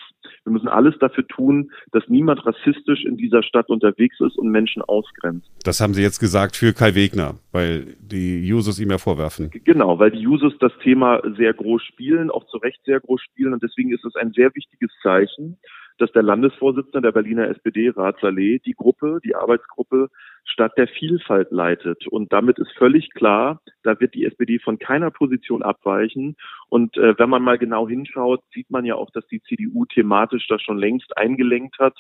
Wir 0.45 0.53
müssen 0.53 0.69
alles 0.69 0.95
dafür 0.99 1.27
tun, 1.27 1.71
dass 1.93 2.03
niemand 2.09 2.45
rassistisch 2.47 3.05
in 3.05 3.17
dieser 3.17 3.43
Stadt 3.43 3.69
unterwegs 3.69 4.19
ist 4.21 4.37
und 4.37 4.51
Menschen 4.51 4.83
ausgrenzt. 4.83 5.51
Das 5.65 5.81
haben 5.81 5.95
Sie 5.95 6.03
jetzt 6.03 6.19
gesagt 6.19 6.57
für 6.57 6.73
Kai 6.73 6.95
Wegner, 6.95 7.37
weil 7.53 7.97
die 8.01 8.47
Jusos 8.47 8.81
ihm 8.81 8.91
ja 8.91 8.99
vorwerfen. 8.99 9.51
Genau, 9.65 9.99
weil 9.99 10.11
die 10.11 10.21
Jusos 10.21 10.55
das 10.61 10.73
Thema 10.83 11.21
sehr 11.37 11.53
groß 11.53 11.83
spielen, 11.83 12.31
auch 12.31 12.47
zu 12.47 12.59
Recht 12.59 12.81
sehr 12.85 13.01
groß 13.01 13.21
spielen. 13.23 13.53
Und 13.53 13.63
deswegen 13.63 13.93
ist 13.93 14.05
es 14.05 14.17
ein 14.17 14.33
sehr 14.33 14.55
wichtiges 14.55 14.91
Zeichen, 15.03 15.59
dass 15.99 16.13
der 16.13 16.23
Landesvorsitzende 16.23 17.03
der 17.03 17.13
Berliner 17.13 17.49
SPD, 17.49 17.91
Rat 17.91 18.17
Saleh, 18.21 18.59
die 18.61 18.73
Gruppe, 18.73 19.21
die 19.25 19.35
Arbeitsgruppe 19.35 20.09
Stadt 20.45 20.77
der 20.77 20.89
Vielfalt 20.89 21.51
leitet. 21.51 22.07
Und 22.09 22.33
damit 22.33 22.59
ist 22.59 22.73
völlig 22.77 23.11
klar, 23.15 23.61
da 23.83 23.99
wird 23.99 24.15
die 24.15 24.25
SPD 24.25 24.59
von 24.59 24.79
keiner 24.79 25.11
Position 25.11 25.63
abweichen. 25.63 26.37
Und 26.69 26.97
äh, 26.97 27.19
wenn 27.19 27.31
man 27.31 27.43
mal 27.43 27.59
genau 27.59 27.89
hinschaut, 27.89 28.43
sieht 28.53 28.71
man 28.71 28.85
ja 28.85 28.95
auch, 28.95 29.11
dass 29.11 29.27
die 29.29 29.43
CDU 29.43 29.85
thematisch 29.87 30.47
das 30.49 30.63
schon 30.63 30.79
längst 30.79 31.17
eingelenkt 31.17 31.79
hat. 31.79 31.97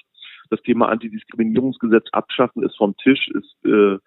Das 0.50 0.62
Thema 0.62 0.88
Antidiskriminierungsgesetz 0.88 2.06
abschaffen 2.12 2.62
ist 2.62 2.76
vom 2.76 2.96
Tisch, 2.96 3.28
ist, 3.28 3.56
äh, 3.64 3.98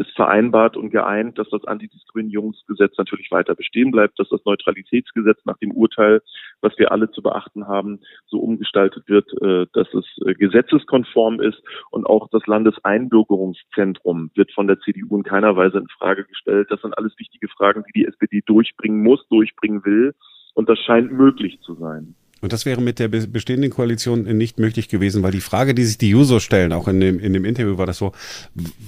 ist 0.00 0.10
vereinbart 0.16 0.76
und 0.76 0.90
geeint, 0.90 1.38
dass 1.38 1.48
das 1.50 1.64
Antidiskriminierungsgesetz 1.64 2.96
natürlich 2.98 3.30
weiter 3.30 3.54
bestehen 3.54 3.90
bleibt, 3.90 4.18
dass 4.18 4.28
das 4.28 4.44
Neutralitätsgesetz 4.44 5.38
nach 5.44 5.58
dem 5.58 5.72
Urteil, 5.72 6.22
was 6.60 6.76
wir 6.78 6.92
alle 6.92 7.10
zu 7.10 7.22
beachten 7.22 7.68
haben, 7.68 8.00
so 8.26 8.38
umgestaltet 8.38 9.08
wird, 9.08 9.30
äh, 9.42 9.66
dass 9.72 9.92
es 9.94 10.06
äh, 10.26 10.34
gesetzeskonform 10.34 11.40
ist 11.40 11.62
und 11.90 12.06
auch 12.06 12.28
das 12.30 12.46
Landeseinbürgerungszentrum 12.46 14.30
wird 14.34 14.52
von 14.52 14.66
der 14.66 14.80
CDU 14.80 15.16
in 15.16 15.22
keiner 15.22 15.56
Weise 15.56 15.78
in 15.78 15.88
Frage 15.88 16.24
gestellt. 16.24 16.68
Das 16.70 16.80
sind 16.80 16.96
alles 16.96 17.18
wichtige 17.18 17.48
Fragen, 17.48 17.84
die 17.88 18.00
die 18.00 18.06
SPD 18.06 18.42
durchbringen 18.44 19.02
muss, 19.02 19.26
durchbringen 19.28 19.84
will 19.84 20.14
und 20.54 20.68
das 20.68 20.78
scheint 20.80 21.12
möglich 21.12 21.60
zu 21.60 21.74
sein. 21.74 22.14
Und 22.40 22.52
das 22.52 22.64
wäre 22.64 22.80
mit 22.80 22.98
der 22.98 23.08
bestehenden 23.08 23.70
Koalition 23.70 24.22
nicht 24.36 24.58
möglich 24.58 24.88
gewesen, 24.88 25.22
weil 25.22 25.32
die 25.32 25.40
Frage, 25.40 25.74
die 25.74 25.84
sich 25.84 25.98
die 25.98 26.14
User 26.14 26.40
stellen, 26.40 26.72
auch 26.72 26.88
in 26.88 27.00
dem, 27.00 27.20
in 27.20 27.32
dem 27.32 27.44
Interview 27.44 27.76
war 27.76 27.86
das 27.86 27.98
so, 27.98 28.12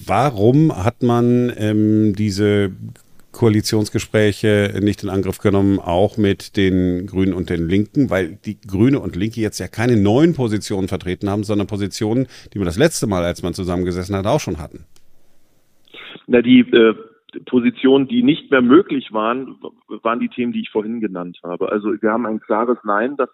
warum 0.07 0.75
hat 0.85 1.03
man 1.03 1.53
ähm, 1.59 2.15
diese 2.17 2.73
Koalitionsgespräche 3.33 4.79
nicht 4.83 5.03
in 5.03 5.09
Angriff 5.09 5.39
genommen, 5.39 5.79
auch 5.79 6.17
mit 6.17 6.57
den 6.57 7.07
Grünen 7.07 7.33
und 7.33 7.51
den 7.51 7.69
Linken, 7.69 8.11
weil 8.11 8.39
die 8.45 8.61
Grüne 8.61 9.01
und 9.01 9.17
Linke 9.17 9.41
jetzt 9.41 9.59
ja 9.59 9.69
keine 9.69 9.97
neuen 9.97 10.35
Positionen 10.35 10.89
vertreten 10.89 11.29
haben, 11.29 11.43
sondern 11.43 11.67
Positionen, 11.67 12.27
die 12.53 12.59
wir 12.59 12.67
das 12.67 12.77
letzte 12.77 13.07
Mal, 13.07 13.25
als 13.25 13.43
man 13.43 13.55
zusammengesessen 13.55 14.15
hat, 14.15 14.27
auch 14.27 14.41
schon 14.41 14.59
hatten. 14.59 14.85
Na, 16.27 16.43
die 16.43 16.61
äh, 16.61 16.95
Positionen, 17.47 18.09
die 18.09 18.23
nicht 18.23 18.51
mehr 18.51 18.63
möglich 18.63 19.13
waren, 19.13 19.57
waren 20.03 20.21
die 20.21 20.29
Themen, 20.29 20.53
die 20.53 20.61
ich 20.61 20.71
vorhin 20.71 21.01
genannt 21.01 21.39
habe. 21.43 21.71
Also 21.71 21.91
wir 22.01 22.11
haben 22.11 22.27
ein 22.27 22.41
klares 22.41 22.79
Nein 22.85 23.17
das 23.17 23.31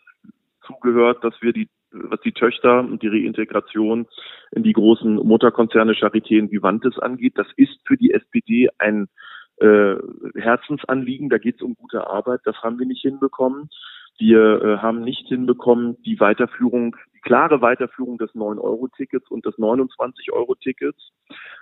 zugehört, 0.67 1.25
dass 1.25 1.35
wir 1.40 1.52
die 1.52 1.69
was 1.90 2.21
die 2.21 2.33
Töchter 2.33 2.81
und 2.81 3.02
die 3.02 3.09
Reintegration 3.09 4.07
in 4.50 4.62
die 4.62 4.73
großen 4.73 5.14
Mutterkonzerne 5.14 5.93
Charité 5.93 6.40
und 6.40 6.52
Vivantes 6.52 6.99
angeht. 6.99 7.35
Das 7.37 7.47
ist 7.57 7.81
für 7.87 7.97
die 7.97 8.12
SPD 8.12 8.69
ein 8.78 9.09
äh, 9.57 9.95
Herzensanliegen. 10.35 11.28
Da 11.28 11.38
geht 11.38 11.57
es 11.57 11.62
um 11.62 11.75
gute 11.75 12.07
Arbeit. 12.07 12.40
Das 12.45 12.57
haben 12.62 12.78
wir 12.78 12.87
nicht 12.87 13.02
hinbekommen. 13.02 13.71
Wir 14.18 14.62
äh, 14.62 14.78
haben 14.78 15.02
nicht 15.02 15.28
hinbekommen, 15.28 16.02
die 16.02 16.18
Weiterführung, 16.18 16.96
die 17.14 17.20
klare 17.20 17.60
Weiterführung 17.62 18.18
des 18.18 18.30
9-Euro-Tickets 18.34 19.30
und 19.30 19.46
des 19.46 19.54
29-Euro-Tickets. 19.54 21.12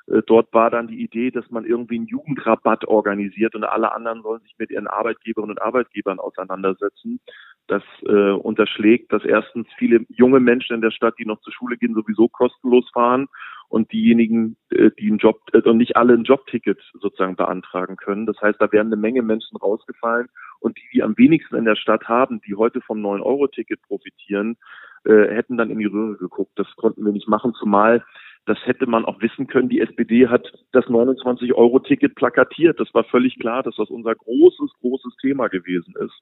Äh, 0.07 0.23
dort 0.27 0.53
war 0.55 0.71
dann 0.71 0.89
die 0.89 1.03
Idee, 1.03 1.31
dass 1.31 1.51
man 1.51 1.67
irgendwie 1.67 1.97
einen 1.97 2.07
Jugendrabatt 2.07 2.87
organisiert 2.87 3.55
und 3.55 3.65
alle 3.65 3.93
anderen 3.93 4.23
sollen 4.23 4.41
sich 4.41 4.55
mit 4.59 4.71
ihren 4.71 4.87
Arbeitgeberinnen 4.87 5.57
und 5.57 5.63
Arbeitgebern 5.63 6.19
auseinandersetzen. 6.19 7.21
Das 7.67 7.83
äh, 8.07 8.31
unterschlägt, 8.31 9.13
dass 9.13 9.25
erstens 9.25 9.67
viele 9.77 10.07
junge 10.09 10.41
Menschen 10.41 10.77
in 10.77 10.81
der 10.81 10.93
Stadt, 10.93 11.15
die 11.19 11.27
noch 11.27 11.41
zur 11.41 11.53
Schule 11.53 11.77
gehen, 11.77 11.95
sowieso 11.95 12.29
kostenlos 12.29 12.89
fahren 12.95 13.29
und 13.69 13.93
diejenigen, 13.93 14.57
äh, 14.71 14.91
die 14.99 15.09
einen 15.09 15.19
Job 15.19 15.41
äh, 15.53 15.61
und 15.61 15.79
nicht 15.79 15.97
alle 15.97 16.15
ein 16.15 16.25
Jobticket 16.25 16.81
sozusagen 16.95 17.37
beantragen 17.37 17.97
können. 17.97 18.27
Das 18.27 18.41
heißt, 18.41 18.61
da 18.61 18.71
wären 18.73 18.89
eine 18.89 18.97
Menge 18.97 19.23
Menschen 19.23 19.57
rausgefallen 19.57 20.29
und 20.61 20.77
die, 20.77 20.89
die 20.93 21.03
am 21.03 21.17
wenigsten 21.17 21.57
in 21.57 21.65
der 21.65 21.77
Stadt 21.77 22.09
haben, 22.09 22.41
die 22.47 22.55
heute 22.55 22.81
vom 22.81 22.99
9-Euro-Ticket 23.05 23.83
profitieren, 23.83 24.57
äh, 25.05 25.35
hätten 25.35 25.57
dann 25.57 25.71
in 25.71 25.79
die 25.79 25.87
Röhre 25.87 26.17
geguckt. 26.17 26.53
Das 26.57 26.69
konnten 26.77 27.05
wir 27.05 27.13
nicht 27.13 27.29
machen, 27.29 27.55
zumal 27.55 28.05
das 28.47 28.59
hätte 28.65 28.87
man 28.87 29.05
auch 29.05 29.21
wissen 29.21 29.49
können. 29.49 29.69
Die 29.69 29.81
SPD 29.81 30.29
hat 30.29 30.53
das 30.71 30.85
29-Euro-Ticket 30.87 32.15
plakatiert. 32.15 32.79
Das 32.79 32.95
war 32.95 33.03
völlig 33.05 33.39
klar, 33.41 33.65
dass 33.65 33.75
das 33.75 33.91
unser 33.91 34.15
großes, 34.15 34.71
großes 34.81 35.17
Thema 35.21 35.49
gewesen 35.49 35.95
ist. 35.99 36.15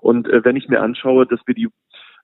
Und 0.00 0.28
äh, 0.28 0.44
wenn 0.44 0.56
ich 0.56 0.68
mir 0.68 0.82
anschaue, 0.82 1.26
dass 1.26 1.40
wir 1.46 1.54
die 1.54 1.68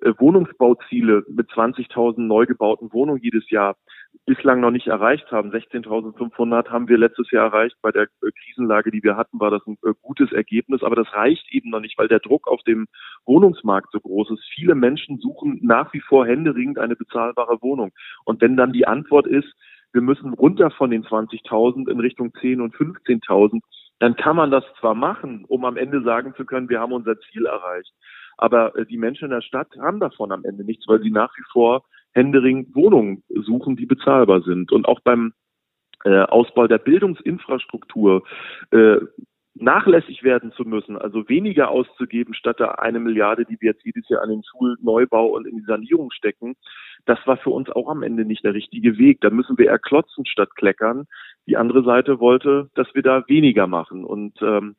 Wohnungsbauziele 0.00 1.24
mit 1.28 1.50
20.000 1.50 2.20
neu 2.20 2.46
gebauten 2.46 2.92
Wohnungen 2.92 3.22
jedes 3.22 3.48
Jahr 3.50 3.76
bislang 4.24 4.60
noch 4.60 4.70
nicht 4.70 4.86
erreicht 4.86 5.30
haben. 5.30 5.50
16.500 5.50 6.68
haben 6.68 6.88
wir 6.88 6.98
letztes 6.98 7.30
Jahr 7.30 7.46
erreicht. 7.46 7.76
Bei 7.82 7.92
der 7.92 8.04
äh, 8.04 8.30
Krisenlage, 8.44 8.90
die 8.90 9.02
wir 9.02 9.16
hatten, 9.16 9.38
war 9.40 9.50
das 9.50 9.66
ein 9.66 9.78
äh, 9.84 9.92
gutes 10.02 10.32
Ergebnis. 10.32 10.82
Aber 10.82 10.96
das 10.96 11.12
reicht 11.12 11.52
eben 11.52 11.70
noch 11.70 11.80
nicht, 11.80 11.98
weil 11.98 12.08
der 12.08 12.20
Druck 12.20 12.48
auf 12.48 12.62
dem 12.62 12.86
Wohnungsmarkt 13.24 13.90
so 13.92 14.00
groß 14.00 14.30
ist. 14.32 14.44
Viele 14.54 14.74
Menschen 14.74 15.18
suchen 15.18 15.60
nach 15.62 15.92
wie 15.92 16.00
vor 16.00 16.26
händeringend 16.26 16.78
eine 16.78 16.96
bezahlbare 16.96 17.58
Wohnung. 17.60 17.92
Und 18.24 18.40
wenn 18.40 18.56
dann 18.56 18.72
die 18.72 18.86
Antwort 18.86 19.26
ist, 19.26 19.52
wir 19.92 20.02
müssen 20.02 20.34
runter 20.34 20.70
von 20.70 20.90
den 20.90 21.04
20.000 21.04 21.90
in 21.90 22.00
Richtung 22.00 22.32
10 22.40 22.60
und 22.60 22.74
15.000, 22.74 23.60
dann 23.98 24.16
kann 24.16 24.36
man 24.36 24.50
das 24.50 24.64
zwar 24.78 24.94
machen, 24.94 25.44
um 25.48 25.64
am 25.64 25.76
Ende 25.76 26.02
sagen 26.02 26.34
zu 26.36 26.44
können, 26.44 26.68
wir 26.68 26.80
haben 26.80 26.92
unser 26.92 27.18
Ziel 27.20 27.46
erreicht. 27.46 27.92
Aber 28.36 28.76
äh, 28.76 28.86
die 28.86 28.98
Menschen 28.98 29.26
in 29.26 29.30
der 29.30 29.42
Stadt 29.42 29.68
haben 29.78 30.00
davon 30.00 30.32
am 30.32 30.44
Ende 30.44 30.64
nichts, 30.64 30.86
weil 30.88 31.00
sie 31.00 31.10
nach 31.10 31.36
wie 31.36 31.44
vor 31.52 31.84
händeringend 32.12 32.74
Wohnungen 32.74 33.22
suchen, 33.28 33.76
die 33.76 33.86
bezahlbar 33.86 34.42
sind. 34.42 34.72
Und 34.72 34.86
auch 34.86 35.00
beim 35.00 35.34
äh, 36.04 36.22
Ausbau 36.22 36.66
der 36.66 36.78
Bildungsinfrastruktur 36.78 38.22
äh, 38.70 38.98
nachlässig 39.58 40.22
werden 40.22 40.52
zu 40.52 40.64
müssen, 40.64 40.98
also 40.98 41.28
weniger 41.28 41.70
auszugeben 41.70 42.34
statt 42.34 42.60
der 42.60 42.82
eine 42.82 43.00
Milliarde, 43.00 43.44
die 43.44 43.56
wir 43.60 43.70
jetzt 43.72 43.84
jedes 43.84 44.08
Jahr 44.08 44.22
an 44.22 44.28
den 44.28 44.42
Schulneubau 44.44 45.28
und 45.28 45.46
in 45.46 45.56
die 45.56 45.64
Sanierung 45.64 46.10
stecken, 46.10 46.56
das 47.06 47.18
war 47.26 47.36
für 47.38 47.50
uns 47.50 47.70
auch 47.70 47.88
am 47.88 48.02
Ende 48.02 48.24
nicht 48.24 48.44
der 48.44 48.54
richtige 48.54 48.98
Weg. 48.98 49.20
Da 49.20 49.30
müssen 49.30 49.56
wir 49.56 49.66
eher 49.66 49.78
klotzen 49.78 50.26
statt 50.26 50.54
kleckern. 50.56 51.06
Die 51.46 51.56
andere 51.56 51.84
Seite 51.84 52.20
wollte, 52.20 52.70
dass 52.74 52.94
wir 52.94 53.02
da 53.02 53.24
weniger 53.28 53.66
machen. 53.66 54.04
Und 54.04 54.40
ähm, 54.42 54.76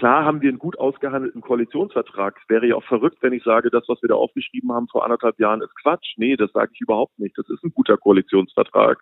Klar 0.00 0.24
haben 0.24 0.40
wir 0.40 0.48
einen 0.48 0.58
gut 0.58 0.78
ausgehandelten 0.78 1.42
Koalitionsvertrag. 1.42 2.38
Es 2.42 2.48
wäre 2.48 2.66
ja 2.66 2.74
auch 2.74 2.84
verrückt, 2.84 3.18
wenn 3.20 3.34
ich 3.34 3.44
sage, 3.44 3.68
das, 3.68 3.84
was 3.86 4.00
wir 4.00 4.08
da 4.08 4.14
aufgeschrieben 4.14 4.72
haben 4.72 4.88
vor 4.88 5.04
anderthalb 5.04 5.38
Jahren, 5.38 5.60
ist 5.60 5.76
Quatsch. 5.76 6.14
Nee, 6.16 6.36
das 6.36 6.50
sage 6.52 6.70
ich 6.72 6.80
überhaupt 6.80 7.18
nicht. 7.18 7.36
Das 7.36 7.46
ist 7.50 7.62
ein 7.62 7.74
guter 7.74 7.98
Koalitionsvertrag. 7.98 8.98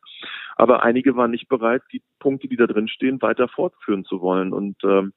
Aber 0.57 0.83
einige 0.83 1.15
waren 1.15 1.31
nicht 1.31 1.49
bereit, 1.49 1.83
die 1.93 2.03
Punkte, 2.19 2.49
die 2.49 2.57
da 2.57 2.67
drin 2.67 2.89
stehen, 2.89 3.23
weiter 3.23 3.47
fortführen 3.47 4.05
zu 4.07 4.21
wollen. 4.21 4.53
Und 4.53 4.75
ähm, 4.83 5.13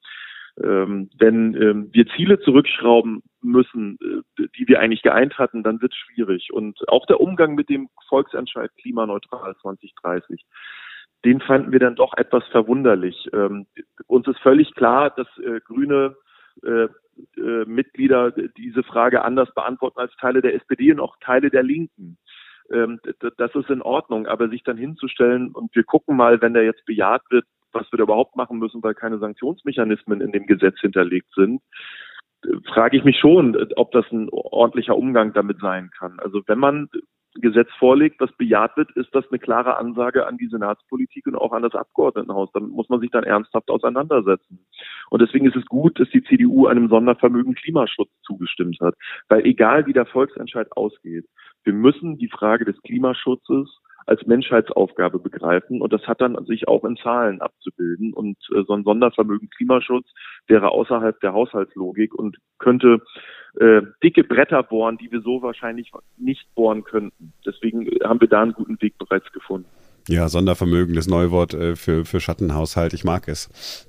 ähm, 0.64 1.10
wenn 1.18 1.56
ähm, 1.56 1.90
wir 1.94 2.06
Ziele 2.16 2.40
zurückschrauben 2.42 3.24
müssen, 3.42 3.98
äh, 4.04 4.48
die 4.60 4.68
wir 4.68 4.82
eigentlich 4.82 5.02
geeint 5.02 5.40
hatten, 5.40 5.64
dann 5.64 5.82
wird 5.82 5.94
es 5.94 5.98
schwierig. 5.98 6.54
Und 6.54 6.78
auch 6.90 7.08
der 7.08 7.20
Umgang 7.20 7.56
mit 7.56 7.70
dem 7.70 7.90
Volksentscheid 8.08 8.70
klimaneutral 8.80 9.56
2030 9.64 10.46
den 11.26 11.40
fanden 11.42 11.72
wir 11.72 11.80
dann 11.80 11.96
doch 11.96 12.14
etwas 12.18 12.46
verwunderlich. 12.48 13.30
Ähm, 13.34 13.68
uns 14.08 14.28
ist 14.28 14.40
völlig 14.40 14.74
klar, 14.76 15.12
dass 15.12 15.28
äh, 15.38 15.60
grüne 15.62 16.16
äh, 16.64 16.88
äh, 17.38 17.66
Mitglieder 17.66 18.32
diese 18.32 18.84
Frage 18.84 19.24
anders 19.24 19.54
beantworten 19.54 20.00
als 20.00 20.16
Teile 20.18 20.42
der 20.42 20.56
SPD 20.56 20.92
und 20.92 21.00
auch 21.00 21.18
Teile 21.20 21.50
der 21.50 21.64
Linken. 21.64 22.18
Ähm, 22.72 23.00
das 23.38 23.54
ist 23.54 23.70
in 23.70 23.82
Ordnung, 23.82 24.28
aber 24.28 24.50
sich 24.50 24.64
dann 24.64 24.78
hinzustellen 24.78 25.52
und 25.52 25.76
wir 25.76 25.84
gucken 25.84 26.16
mal, 26.16 26.42
wenn 26.42 26.54
der 26.54 26.64
jetzt 26.64 26.86
bejaht 26.86 27.24
wird, 27.30 27.46
was 27.74 27.92
wir 27.92 27.98
da 27.98 28.04
überhaupt 28.04 28.36
machen 28.36 28.60
müssen, 28.60 28.82
weil 28.84 28.96
keine 28.96 29.20
Sanktionsmechanismen 29.20 30.22
in 30.22 30.32
dem 30.32 30.46
Gesetz 30.46 30.80
hinterlegt 30.80 31.34
sind, 31.36 31.62
frage 32.74 32.98
ich 32.98 33.04
mich 33.04 33.20
schon, 33.20 33.56
ob 33.76 33.92
das 33.92 34.06
ein 34.12 34.30
ordentlicher 34.32 34.98
Umgang 34.98 35.34
damit 35.34 35.60
sein 35.60 35.92
kann. 35.98 36.20
Also 36.20 36.42
wenn 36.48 36.60
man 36.60 36.90
Gesetz 37.36 37.70
vorlegt, 37.80 38.20
was 38.20 38.32
bejaht 38.34 38.76
wird, 38.76 38.92
ist 38.92 39.14
das 39.14 39.26
eine 39.30 39.40
klare 39.40 39.78
Ansage 39.78 40.28
an 40.28 40.38
die 40.38 40.48
Senatspolitik 40.48 41.28
und 41.28 41.36
auch 41.36 41.54
an 41.54 41.64
das 41.64 41.76
Abgeordnetenhaus. 41.76 42.50
Damit 42.54 42.72
muss 42.72 42.90
man 42.90 43.00
sich 43.00 43.10
dann 43.10 43.24
ernsthaft 43.24 43.70
auseinandersetzen. 43.70 44.66
Und 45.10 45.22
deswegen 45.22 45.46
ist 45.46 45.56
es 45.56 45.66
gut, 45.66 46.00
dass 46.00 46.10
die 46.10 46.24
CDU 46.24 46.68
einem 46.68 46.90
Sondervermögen 46.90 47.56
Klimaschutz 47.56 48.10
zugestimmt 48.24 48.80
hat. 48.82 48.96
Weil 49.30 49.46
egal 49.46 49.86
wie 49.86 49.94
der 49.94 50.06
Volksentscheid 50.06 50.68
ausgeht, 50.74 51.26
wir 51.64 51.74
müssen 51.74 52.18
die 52.18 52.30
Frage 52.30 52.66
des 52.66 52.82
Klimaschutzes 52.82 53.70
als 54.06 54.26
Menschheitsaufgabe 54.26 55.20
begreifen 55.20 55.82
und 55.82 55.94
das 55.94 56.04
hat 56.08 56.22
dann 56.22 56.44
sich 56.46 56.68
auch 56.68 56.84
in 56.84 56.98
Zahlen 56.98 57.42
abzubilden 57.42 58.14
und 58.14 58.38
äh, 58.56 58.64
so 58.68 58.74
ein 58.74 58.84
Sondervermögen 58.84 59.50
Klimaschutz 59.50 60.08
wäre 60.48 60.70
außerhalb 60.70 61.20
der 61.22 61.34
Haushaltslogik 61.34 62.14
und 62.14 62.38
könnte 62.60 63.00
äh, 63.60 63.82
dicke 64.04 64.24
Bretter 64.24 64.64
bohren, 64.64 64.98
die 64.98 65.12
wir 65.12 65.22
so 65.22 65.42
wahrscheinlich 65.42 65.92
nicht 66.18 66.54
bohren 66.56 66.84
könnten. 66.84 67.34
Deswegen 67.46 67.86
haben 68.04 68.22
wir 68.22 68.28
da 68.28 68.42
einen 68.42 68.54
guten 68.54 68.82
Weg 68.82 68.98
bereits 68.98 69.32
gefunden. 69.32 69.68
Ja, 70.08 70.30
Sondervermögen, 70.30 70.96
das 70.96 71.08
Neuwort 71.08 71.54
äh, 71.54 71.76
für, 71.76 72.06
für 72.06 72.20
Schattenhaushalt, 72.20 72.94
ich 72.94 73.04
mag 73.04 73.28
es. 73.28 73.88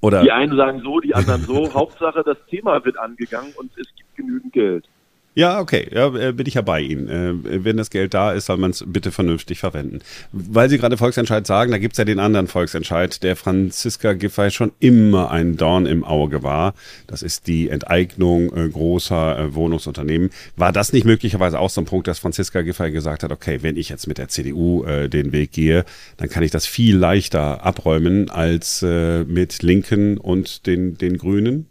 Oder 0.00 0.22
die 0.22 0.32
einen 0.32 0.56
sagen 0.56 0.80
so, 0.80 0.98
die 0.98 1.14
anderen 1.14 1.42
so. 1.42 1.72
Hauptsache, 1.74 2.22
das 2.24 2.36
Thema 2.50 2.84
wird 2.84 2.98
angegangen 2.98 3.52
und 3.56 3.70
es 3.78 3.86
gibt 3.94 4.16
genügend 4.16 4.52
Geld. 4.52 4.88
Ja, 5.34 5.60
okay, 5.60 5.88
ja, 5.90 6.14
äh, 6.14 6.32
bin 6.32 6.46
ich 6.46 6.54
ja 6.54 6.60
bei 6.60 6.80
Ihnen. 6.82 7.08
Äh, 7.08 7.64
wenn 7.64 7.78
das 7.78 7.88
Geld 7.88 8.12
da 8.12 8.32
ist, 8.32 8.46
soll 8.46 8.58
man 8.58 8.72
es 8.72 8.84
bitte 8.86 9.10
vernünftig 9.10 9.60
verwenden. 9.60 10.00
Weil 10.30 10.68
Sie 10.68 10.76
gerade 10.76 10.98
Volksentscheid 10.98 11.46
sagen, 11.46 11.72
da 11.72 11.78
gibt's 11.78 11.96
ja 11.96 12.04
den 12.04 12.18
anderen 12.18 12.48
Volksentscheid, 12.48 13.22
der 13.22 13.34
Franziska 13.34 14.12
Giffey 14.12 14.50
schon 14.50 14.72
immer 14.78 15.30
ein 15.30 15.56
Dorn 15.56 15.86
im 15.86 16.04
Auge 16.04 16.42
war. 16.42 16.74
Das 17.06 17.22
ist 17.22 17.46
die 17.46 17.70
Enteignung 17.70 18.54
äh, 18.54 18.68
großer 18.68 19.54
Wohnungsunternehmen. 19.54 20.28
War 20.56 20.70
das 20.70 20.92
nicht 20.92 21.06
möglicherweise 21.06 21.58
auch 21.60 21.70
so 21.70 21.80
ein 21.80 21.86
Punkt, 21.86 22.08
dass 22.08 22.18
Franziska 22.18 22.60
Giffey 22.60 22.92
gesagt 22.92 23.22
hat, 23.22 23.32
okay, 23.32 23.60
wenn 23.62 23.78
ich 23.78 23.88
jetzt 23.88 24.06
mit 24.06 24.18
der 24.18 24.28
CDU 24.28 24.84
den 24.84 25.32
Weg 25.32 25.52
gehe, 25.52 25.84
dann 26.16 26.28
kann 26.28 26.42
ich 26.42 26.50
das 26.50 26.66
viel 26.66 26.96
leichter 26.96 27.64
abräumen 27.64 28.30
als 28.30 28.82
mit 28.82 29.62
Linken 29.62 30.18
und 30.18 30.66
den, 30.66 30.98
den 30.98 31.18
Grünen? 31.18 31.66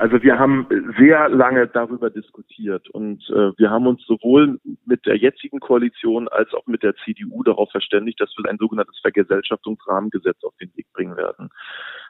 Also 0.00 0.22
wir 0.22 0.38
haben 0.38 0.66
sehr 0.98 1.28
lange 1.28 1.66
darüber 1.66 2.08
diskutiert 2.08 2.88
und 2.88 3.22
äh, 3.28 3.52
wir 3.58 3.68
haben 3.68 3.86
uns 3.86 4.02
sowohl 4.06 4.58
mit 4.86 5.04
der 5.04 5.18
jetzigen 5.18 5.60
Koalition 5.60 6.26
als 6.26 6.54
auch 6.54 6.66
mit 6.66 6.82
der 6.82 6.94
CDU 7.04 7.42
darauf 7.42 7.70
verständigt, 7.70 8.18
dass 8.18 8.34
wir 8.38 8.50
ein 8.50 8.56
sogenanntes 8.56 8.98
Vergesellschaftungsrahmengesetz 9.00 10.42
auf 10.42 10.56
den 10.56 10.74
Weg 10.74 10.86
bringen 10.94 11.18
werden. 11.18 11.50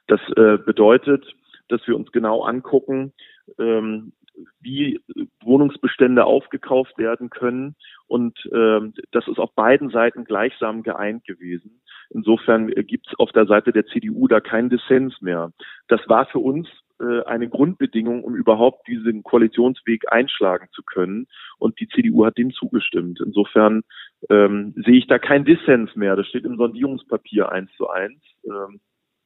Das 0.07 0.21
äh, 0.37 0.59
bedeutet, 0.59 1.35
dass 1.67 1.85
wir 1.89 1.97
uns 1.97 2.13
genau 2.13 2.45
angucken, 2.45 3.13
ähm, 3.59 4.13
wie 4.61 5.01
Wohnungsbestände 5.43 6.25
aufgekauft 6.25 6.97
werden 6.97 7.29
können. 7.29 7.75
Und 8.07 8.39
ähm, 8.53 8.95
das 9.11 9.27
ist 9.27 9.41
auf 9.41 9.53
beiden 9.57 9.91
Seiten 9.91 10.23
gleichsam 10.23 10.85
geeint 10.85 11.25
gewesen. 11.25 11.81
Insofern 12.11 12.69
gibt 12.69 13.09
es 13.09 13.19
auf 13.19 13.33
der 13.33 13.47
Seite 13.47 13.73
der 13.73 13.87
CDU 13.87 14.29
da 14.29 14.39
keinen 14.39 14.71
Dissens 14.71 15.21
mehr. 15.21 15.51
Das 15.89 16.01
war 16.09 16.27
für 16.27 16.39
uns 16.39 16.69
äh, 17.01 17.25
eine 17.25 17.49
Grundbedingung, 17.49 18.23
um 18.25 18.35
überhaupt 18.35 18.87
diesen 18.87 19.23
Koalitionsweg 19.23 20.13
einschlagen 20.13 20.69
zu 20.73 20.83
können. 20.83 21.27
Und 21.59 21.81
die 21.81 21.89
CDU 21.89 22.25
hat 22.25 22.39
dem 22.39 22.53
zugestimmt. 22.53 23.21
Insofern 23.25 23.83
ähm, 24.29 24.75
sehe 24.77 24.99
ich 24.99 25.07
da 25.07 25.19
keinen 25.19 25.45
Dissens 25.45 25.95
mehr. 25.97 26.17
Das 26.17 26.27
steht 26.27 26.45
im 26.45 26.57
Sondierungspapier 26.57 27.51
eins 27.51 27.71
zu 27.77 27.89
eins. 27.89 28.21
Ähm, 28.45 28.81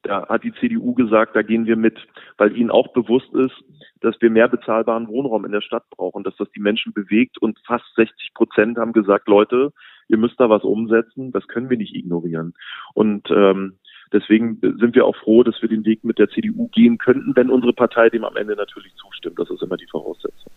da 0.05 0.27
hat 0.27 0.43
die 0.43 0.53
CDU 0.53 0.93
gesagt, 0.93 1.35
da 1.35 1.41
gehen 1.41 1.65
wir 1.65 1.75
mit, 1.75 1.97
weil 2.37 2.55
ihnen 2.55 2.69
auch 2.69 2.93
bewusst 2.93 3.33
ist, 3.33 3.55
dass 4.01 4.15
wir 4.21 4.29
mehr 4.29 4.47
bezahlbaren 4.47 5.07
Wohnraum 5.07 5.45
in 5.45 5.51
der 5.51 5.61
Stadt 5.61 5.89
brauchen, 5.89 6.23
dass 6.23 6.35
das 6.37 6.49
die 6.51 6.59
Menschen 6.59 6.93
bewegt 6.93 7.39
und 7.39 7.59
fast 7.65 7.85
60 7.95 8.33
Prozent 8.35 8.77
haben 8.77 8.93
gesagt, 8.93 9.27
Leute, 9.27 9.73
ihr 10.07 10.17
müsst 10.17 10.39
da 10.39 10.49
was 10.49 10.63
umsetzen, 10.63 11.31
das 11.31 11.47
können 11.47 11.69
wir 11.69 11.77
nicht 11.77 11.95
ignorieren. 11.95 12.53
Und 12.93 13.29
ähm, 13.31 13.79
Deswegen 14.13 14.59
sind 14.61 14.95
wir 14.95 15.05
auch 15.05 15.15
froh, 15.15 15.43
dass 15.43 15.61
wir 15.61 15.69
den 15.69 15.85
Weg 15.85 16.03
mit 16.03 16.19
der 16.19 16.29
CDU 16.29 16.67
gehen 16.69 16.97
könnten, 16.97 17.35
wenn 17.35 17.49
unsere 17.49 17.73
Partei 17.73 18.09
dem 18.09 18.23
am 18.23 18.35
Ende 18.37 18.55
natürlich 18.55 18.93
zustimmt. 18.95 19.39
Das 19.39 19.49
ist 19.49 19.61
immer 19.61 19.77
die 19.77 19.87
Voraussetzung. 19.87 20.51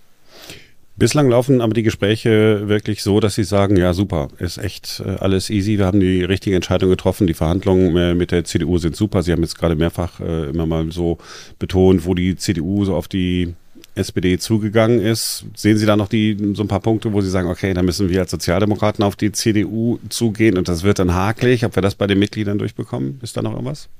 Bislang 0.98 1.30
laufen 1.30 1.60
aber 1.60 1.74
die 1.74 1.84
Gespräche 1.84 2.68
wirklich 2.68 3.04
so, 3.04 3.20
dass 3.20 3.36
Sie 3.36 3.44
sagen, 3.44 3.76
ja 3.76 3.92
super, 3.92 4.28
ist 4.38 4.58
echt 4.58 5.00
äh, 5.06 5.10
alles 5.20 5.48
easy, 5.48 5.78
wir 5.78 5.86
haben 5.86 6.00
die 6.00 6.24
richtige 6.24 6.56
Entscheidung 6.56 6.90
getroffen, 6.90 7.28
die 7.28 7.34
Verhandlungen 7.34 7.96
äh, 7.96 8.14
mit 8.16 8.32
der 8.32 8.42
CDU 8.42 8.78
sind 8.78 8.96
super. 8.96 9.22
Sie 9.22 9.30
haben 9.30 9.42
jetzt 9.42 9.56
gerade 9.56 9.76
mehrfach 9.76 10.18
äh, 10.18 10.48
immer 10.48 10.66
mal 10.66 10.90
so 10.90 11.18
betont, 11.60 12.04
wo 12.04 12.14
die 12.14 12.34
CDU 12.34 12.84
so 12.84 12.96
auf 12.96 13.06
die 13.06 13.54
SPD 13.98 14.38
zugegangen 14.38 15.00
ist. 15.00 15.46
Sehen 15.54 15.76
Sie 15.76 15.86
da 15.86 15.96
noch 15.96 16.08
die, 16.08 16.36
so 16.54 16.62
ein 16.62 16.68
paar 16.68 16.80
Punkte, 16.80 17.12
wo 17.12 17.20
Sie 17.20 17.30
sagen, 17.30 17.48
okay, 17.48 17.74
da 17.74 17.82
müssen 17.82 18.08
wir 18.08 18.20
als 18.20 18.30
Sozialdemokraten 18.30 19.04
auf 19.04 19.16
die 19.16 19.32
CDU 19.32 19.98
zugehen 20.08 20.56
und 20.56 20.68
das 20.68 20.84
wird 20.84 20.98
dann 20.98 21.14
hakelig, 21.14 21.64
ob 21.64 21.76
wir 21.76 21.82
das 21.82 21.94
bei 21.94 22.06
den 22.06 22.18
Mitgliedern 22.18 22.58
durchbekommen? 22.58 23.20
Ist 23.22 23.36
da 23.36 23.42
noch 23.42 23.52
irgendwas? 23.52 23.90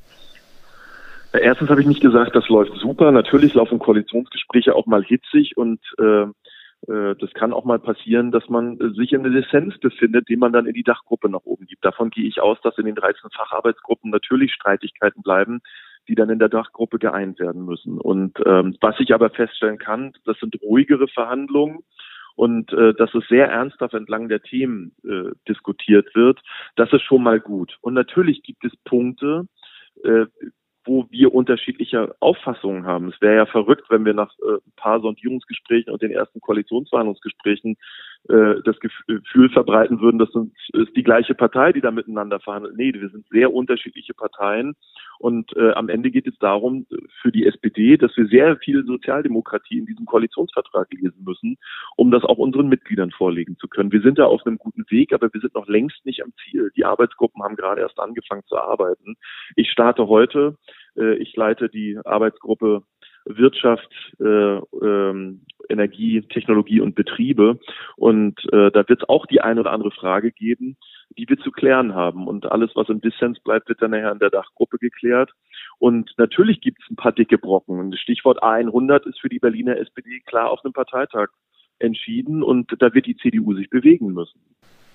Erstens 1.32 1.68
habe 1.68 1.80
ich 1.80 1.86
nicht 1.86 2.00
gesagt, 2.00 2.34
das 2.34 2.48
läuft 2.48 2.72
super. 2.78 3.12
Natürlich 3.12 3.54
laufen 3.54 3.78
Koalitionsgespräche 3.78 4.74
auch 4.74 4.86
mal 4.86 5.04
hitzig 5.04 5.56
und 5.56 5.80
äh, 5.98 6.22
äh 6.90 7.14
das 7.20 7.32
kann 7.34 7.52
auch 7.52 7.64
mal 7.64 7.78
passieren, 7.78 8.30
dass 8.30 8.48
man 8.48 8.78
sich 8.96 9.12
in 9.12 9.24
der 9.24 9.34
Essenz 9.34 9.76
befindet, 9.78 10.28
den 10.28 10.38
man 10.38 10.52
dann 10.52 10.66
in 10.66 10.74
die 10.74 10.84
Dachgruppe 10.84 11.28
nach 11.28 11.44
oben 11.44 11.66
gibt. 11.66 11.84
Davon 11.84 12.10
gehe 12.10 12.26
ich 12.26 12.40
aus, 12.40 12.58
dass 12.62 12.78
in 12.78 12.86
den 12.86 12.94
13 12.94 13.30
Facharbeitsgruppen 13.30 14.10
natürlich 14.10 14.52
Streitigkeiten 14.54 15.22
bleiben, 15.22 15.60
die 16.08 16.14
dann 16.14 16.30
in 16.30 16.38
der 16.38 16.48
Dachgruppe 16.48 16.98
geeint 16.98 17.38
werden 17.38 17.64
müssen. 17.64 17.98
Und 17.98 18.38
ähm, 18.46 18.76
was 18.80 18.98
ich 18.98 19.14
aber 19.14 19.30
feststellen 19.30 19.78
kann, 19.78 20.12
das 20.24 20.38
sind 20.40 20.60
ruhigere 20.62 21.08
Verhandlungen 21.08 21.80
und 22.34 22.72
äh, 22.72 22.94
dass 22.94 23.14
es 23.14 23.26
sehr 23.28 23.48
ernsthaft 23.48 23.94
entlang 23.94 24.28
der 24.28 24.42
Themen 24.42 24.92
äh, 25.04 25.34
diskutiert 25.48 26.14
wird, 26.14 26.40
das 26.76 26.92
ist 26.92 27.02
schon 27.02 27.22
mal 27.22 27.40
gut. 27.40 27.76
Und 27.80 27.94
natürlich 27.94 28.42
gibt 28.42 28.64
es 28.64 28.72
Punkte, 28.84 29.46
äh, 30.04 30.26
wo 30.84 31.06
wir 31.10 31.34
unterschiedliche 31.34 32.14
Auffassungen 32.20 32.86
haben. 32.86 33.08
Es 33.08 33.20
wäre 33.20 33.36
ja 33.36 33.46
verrückt, 33.46 33.90
wenn 33.90 34.04
wir 34.04 34.14
nach 34.14 34.32
äh, 34.38 34.54
ein 34.54 34.72
paar 34.76 35.00
Sondierungsgesprächen 35.00 35.92
und 35.92 36.00
den 36.00 36.10
ersten 36.10 36.40
Koalitionsverhandlungsgesprächen 36.40 37.76
äh, 38.28 38.60
das 38.64 38.76
Gefühl 38.80 39.48
verbreiten 39.50 40.00
würden, 40.00 40.18
das 40.18 40.28
ist 40.72 40.96
die 40.96 41.02
gleiche 41.02 41.34
Partei, 41.34 41.72
die 41.72 41.80
da 41.80 41.90
miteinander 41.90 42.40
verhandelt. 42.40 42.76
Nee, 42.76 42.92
wir 42.92 43.08
sind 43.08 43.26
sehr 43.30 43.52
unterschiedliche 43.52 44.14
Parteien 44.14 44.74
und 45.18 45.56
äh, 45.56 45.72
am 45.72 45.88
Ende 45.88 46.10
geht 46.10 46.26
es 46.26 46.38
darum, 46.38 46.86
für 47.22 47.32
die 47.32 47.46
SPD, 47.46 47.96
dass 47.96 48.16
wir 48.16 48.26
sehr 48.26 48.56
viel 48.58 48.84
Sozialdemokratie 48.84 49.78
in 49.78 49.86
diesem 49.86 50.06
Koalitionsvertrag 50.06 50.92
lesen 50.92 51.24
müssen, 51.24 51.56
um 51.96 52.10
das 52.10 52.24
auch 52.24 52.38
unseren 52.38 52.68
Mitgliedern 52.68 53.10
vorlegen 53.10 53.56
zu 53.58 53.68
können. 53.68 53.92
Wir 53.92 54.02
sind 54.02 54.18
da 54.18 54.26
auf 54.26 54.46
einem 54.46 54.58
guten 54.58 54.84
Weg, 54.90 55.12
aber 55.12 55.32
wir 55.32 55.40
sind 55.40 55.54
noch 55.54 55.66
längst 55.66 56.04
nicht 56.04 56.22
am 56.22 56.32
Ziel. 56.44 56.70
Die 56.76 56.84
Arbeitsgruppen 56.84 57.42
haben 57.42 57.56
gerade 57.56 57.80
erst 57.80 57.98
angefangen 57.98 58.44
zu 58.46 58.56
arbeiten. 58.56 59.16
Ich 59.56 59.70
starte 59.70 60.08
heute. 60.08 60.56
Äh, 60.96 61.14
ich 61.16 61.34
leite 61.36 61.68
die 61.68 61.98
Arbeitsgruppe 62.04 62.82
Wirtschaft, 63.24 63.90
äh, 64.20 64.24
ähm, 64.24 65.37
Energie, 65.78 66.22
Technologie 66.22 66.80
und 66.80 66.94
Betriebe. 66.94 67.58
Und 67.96 68.38
äh, 68.52 68.70
da 68.70 68.88
wird 68.88 69.02
es 69.02 69.08
auch 69.08 69.26
die 69.26 69.40
eine 69.40 69.60
oder 69.60 69.72
andere 69.72 69.90
Frage 69.90 70.32
geben, 70.32 70.76
die 71.16 71.28
wir 71.28 71.38
zu 71.38 71.50
klären 71.50 71.94
haben. 71.94 72.26
Und 72.26 72.50
alles, 72.50 72.70
was 72.74 72.88
im 72.88 73.00
Dissens 73.00 73.38
bleibt, 73.40 73.68
wird 73.68 73.80
dann 73.80 73.92
nachher 73.92 74.12
in 74.12 74.18
der 74.18 74.30
Dachgruppe 74.30 74.78
geklärt. 74.78 75.30
Und 75.78 76.12
natürlich 76.16 76.60
gibt 76.60 76.82
es 76.82 76.90
ein 76.90 76.96
paar 76.96 77.12
dicke 77.12 77.38
Brocken. 77.38 77.78
Und 77.78 77.92
das 77.92 78.00
Stichwort 78.00 78.42
A100 78.42 79.08
ist 79.08 79.20
für 79.20 79.28
die 79.28 79.38
Berliner 79.38 79.78
SPD 79.78 80.20
klar 80.26 80.50
auf 80.50 80.64
einem 80.64 80.72
Parteitag 80.72 81.28
entschieden. 81.78 82.42
Und 82.42 82.74
da 82.78 82.92
wird 82.92 83.06
die 83.06 83.16
CDU 83.16 83.54
sich 83.54 83.70
bewegen 83.70 84.12
müssen. 84.12 84.40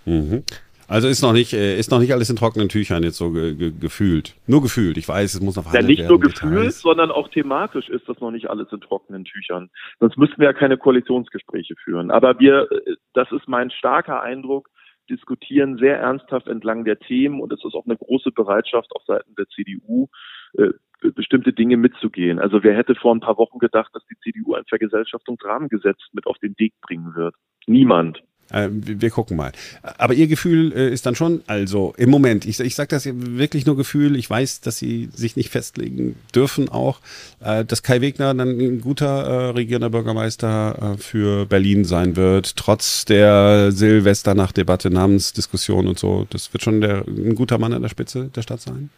Mhm. 0.06 0.44
Also 0.88 1.08
ist 1.08 1.22
noch 1.22 1.34
nicht, 1.34 1.54
äh, 1.54 1.78
ist 1.78 1.92
noch 1.92 2.00
nicht 2.00 2.14
alles 2.14 2.30
in 2.30 2.36
trockenen 2.36 2.70
Tüchern 2.70 3.04
jetzt 3.04 3.18
so 3.18 3.32
ge 3.32 3.56
ge 3.56 3.72
gefühlt. 3.72 4.36
Nur 4.48 4.62
gefühlt. 4.62 4.98
Ich 4.98 5.08
weiß, 5.08 5.34
es 5.34 5.42
muss 5.42 5.56
noch 5.56 5.64
verhandelt 5.64 5.98
ja, 5.98 6.04
nicht 6.04 6.10
nur 6.10 6.20
gefühlt, 6.20 6.54
Details. 6.54 6.82
sondern 6.82 7.12
auch 7.12 7.30
thematisch 7.30 7.90
ist 7.90 8.08
das 8.08 8.20
noch 8.20 8.32
nicht 8.32 8.50
alles 8.50 8.72
in 8.72 8.82
trockenen 8.82 9.26
Tüchern. 9.26 9.70
Sonst 10.00 10.18
müssten 10.18 10.40
wir 10.40 10.46
ja 10.46 10.54
keine 10.54 10.78
Koalitionsgespräche 10.78 11.76
führen. 11.84 12.12
Aber 12.12 12.40
wir, 12.40 12.72
äh, 12.72 12.96
das 13.14 13.32
ist 13.32 13.48
mein 13.48 13.72
starker 13.72 14.22
Eindruck, 14.22 14.70
diskutieren 15.10 15.78
sehr 15.78 16.00
ernsthaft 16.00 16.48
entlang 16.48 16.86
der 16.86 17.00
Themen 17.00 17.42
und 17.42 17.52
es 17.52 17.64
ist 17.64 17.74
auch 17.74 17.86
eine 17.86 17.98
große 17.98 18.32
Bereitschaft 18.32 18.92
auf 18.96 19.04
Seiten 19.06 19.36
der 19.36 19.48
CDU, 19.48 20.08
äh, 20.54 20.70
bestimmte 21.16 21.52
Dinge 21.52 21.78
mitzugehen. 21.78 22.40
Also 22.40 22.64
wer 22.64 22.76
hätte 22.76 22.96
vor 22.96 23.14
ein 23.14 23.20
paar 23.20 23.38
Wochen 23.38 23.60
gedacht, 23.60 23.92
dass 23.94 24.06
die 24.06 24.18
CDU 24.24 24.54
ein 24.54 24.64
Vergesellschaftungsrahmengesetz 24.70 26.00
mit 26.14 26.26
auf 26.28 26.38
den 26.38 26.56
Weg 26.58 26.74
bringen 26.82 27.14
wird? 27.16 27.36
Niemand. 27.68 28.24
Äh, 28.52 28.70
wir 28.72 29.10
gucken 29.10 29.38
mal. 29.38 29.52
Aber 29.98 30.14
Ihr 30.14 30.28
Gefühl 30.28 30.74
äh, 30.74 30.90
ist 30.90 31.06
dann 31.06 31.16
schon, 31.16 31.42
also 31.48 31.94
im 31.98 32.10
Moment, 32.10 32.46
ich, 32.46 32.60
ich 32.60 32.76
sage 32.76 32.90
das 32.90 33.08
wirklich 33.12 33.66
nur 33.66 33.76
Gefühl, 33.76 34.16
ich 34.16 34.30
weiß, 34.30 34.62
dass 34.62 34.78
Sie 34.78 35.10
sich 35.14 35.36
nicht 35.36 35.50
festlegen 35.50 36.16
dürfen 36.36 36.70
auch, 36.70 37.00
äh, 37.44 37.66
dass 37.66 37.84
Kai 37.84 38.02
Wegner 38.02 38.34
dann 38.34 38.50
ein 38.50 38.82
guter 38.82 39.56
regierender 39.56 39.90
Bürgermeister 39.90 40.96
für 41.00 41.46
Berlin 41.46 41.86
sein 41.86 42.16
wird, 42.16 42.56
trotz 42.56 43.06
der 43.06 43.72
Silvesternacht-Debatte, 43.72 44.90
Namensdiskussion 44.90 45.88
und 45.88 46.00
so. 46.00 46.28
Das 46.30 46.54
wird 46.54 46.64
schon 46.64 46.82
der, 46.82 47.06
ein 47.08 47.36
guter 47.36 47.58
Mann 47.58 47.74
an 47.74 47.82
der 47.82 47.90
Spitze 47.90 48.30
der 48.36 48.42
Stadt 48.42 48.62
sein? 48.62 48.90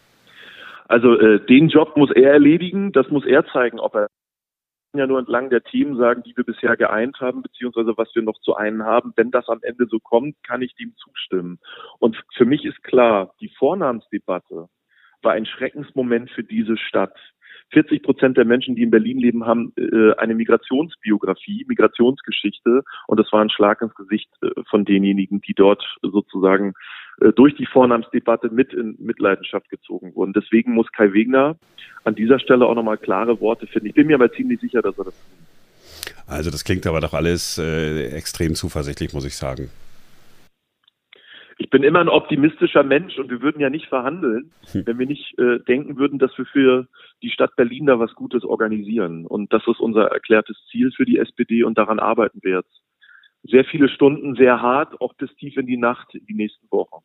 Also 0.88 1.18
äh, 1.18 1.44
den 1.46 1.68
Job 1.68 1.96
muss 1.96 2.10
er 2.12 2.32
erledigen, 2.32 2.92
das 2.92 3.08
muss 3.10 3.24
er 3.26 3.44
zeigen, 3.46 3.80
ob 3.80 3.94
er 3.94 4.08
ja 4.98 5.06
nur 5.06 5.18
entlang 5.18 5.50
der 5.50 5.62
Themen 5.62 5.96
sagen, 5.96 6.22
die 6.22 6.36
wir 6.36 6.44
bisher 6.44 6.76
geeint 6.76 7.20
haben, 7.20 7.42
beziehungsweise 7.42 7.96
was 7.96 8.14
wir 8.14 8.22
noch 8.22 8.38
zu 8.40 8.54
einen 8.56 8.84
haben. 8.84 9.12
Wenn 9.16 9.30
das 9.30 9.48
am 9.48 9.60
Ende 9.62 9.86
so 9.86 9.98
kommt, 9.98 10.36
kann 10.42 10.62
ich 10.62 10.74
dem 10.74 10.94
zustimmen. 10.96 11.58
Und 11.98 12.22
für 12.34 12.44
mich 12.44 12.64
ist 12.64 12.82
klar, 12.82 13.34
die 13.40 13.50
Vornamensdebatte 13.58 14.68
war 15.22 15.32
ein 15.32 15.46
Schreckensmoment 15.46 16.30
für 16.30 16.44
diese 16.44 16.76
Stadt. 16.76 17.16
40 17.72 18.02
Prozent 18.02 18.36
der 18.36 18.44
Menschen, 18.44 18.76
die 18.76 18.82
in 18.82 18.90
Berlin 18.90 19.18
leben, 19.18 19.44
haben 19.44 19.72
äh, 19.76 20.14
eine 20.18 20.34
Migrationsbiografie, 20.34 21.64
Migrationsgeschichte. 21.66 22.82
Und 23.08 23.18
das 23.18 23.32
war 23.32 23.40
ein 23.40 23.50
Schlag 23.50 23.82
ins 23.82 23.94
Gesicht 23.94 24.30
äh, 24.42 24.50
von 24.70 24.84
denjenigen, 24.84 25.40
die 25.40 25.54
dort 25.54 25.82
sozusagen 26.02 26.74
durch 27.34 27.54
die 27.54 27.66
Vornamensdebatte 27.66 28.50
mit 28.50 28.72
in 28.72 28.96
Mitleidenschaft 28.98 29.68
gezogen 29.70 30.14
wurden. 30.14 30.32
Deswegen 30.32 30.72
muss 30.72 30.90
Kai 30.92 31.12
Wegner 31.12 31.56
an 32.04 32.14
dieser 32.14 32.38
Stelle 32.38 32.66
auch 32.66 32.74
nochmal 32.74 32.98
klare 32.98 33.40
Worte 33.40 33.66
finden. 33.66 33.88
Ich 33.88 33.94
bin 33.94 34.06
mir 34.06 34.16
aber 34.16 34.30
ziemlich 34.32 34.60
sicher, 34.60 34.82
dass 34.82 34.98
er 34.98 35.04
das 35.04 35.14
tut. 35.14 36.16
Also 36.26 36.50
das 36.50 36.64
klingt 36.64 36.86
aber 36.86 37.00
doch 37.00 37.14
alles 37.14 37.58
äh, 37.58 38.08
extrem 38.08 38.54
zuversichtlich, 38.54 39.12
muss 39.12 39.24
ich 39.24 39.36
sagen 39.36 39.70
ich 41.58 41.70
bin 41.70 41.82
immer 41.82 42.00
ein 42.00 42.08
optimistischer 42.08 42.82
Mensch 42.82 43.18
und 43.18 43.30
wir 43.30 43.40
würden 43.40 43.60
ja 43.60 43.70
nicht 43.70 43.86
verhandeln, 43.86 44.50
hm. 44.72 44.86
wenn 44.86 44.98
wir 44.98 45.06
nicht 45.06 45.38
äh, 45.38 45.58
denken 45.60 45.96
würden, 45.96 46.18
dass 46.18 46.36
wir 46.36 46.44
für 46.44 46.86
die 47.22 47.30
Stadt 47.30 47.56
Berlin 47.56 47.86
da 47.86 47.98
was 47.98 48.14
Gutes 48.14 48.44
organisieren. 48.44 49.26
Und 49.26 49.52
das 49.52 49.62
ist 49.66 49.80
unser 49.80 50.06
erklärtes 50.08 50.56
Ziel 50.70 50.92
für 50.94 51.06
die 51.06 51.18
SPD 51.18 51.64
und 51.64 51.78
daran 51.78 51.98
arbeiten 51.98 52.40
wir 52.42 52.58
jetzt. 52.58 52.82
Sehr 53.48 53.64
viele 53.64 53.88
Stunden, 53.88 54.34
sehr 54.34 54.60
hart, 54.60 55.00
auch 55.00 55.14
bis 55.14 55.34
tief 55.36 55.56
in 55.56 55.66
die 55.66 55.76
Nacht 55.76 56.08
die 56.12 56.34
nächsten 56.34 56.70
Wochen. 56.70 57.04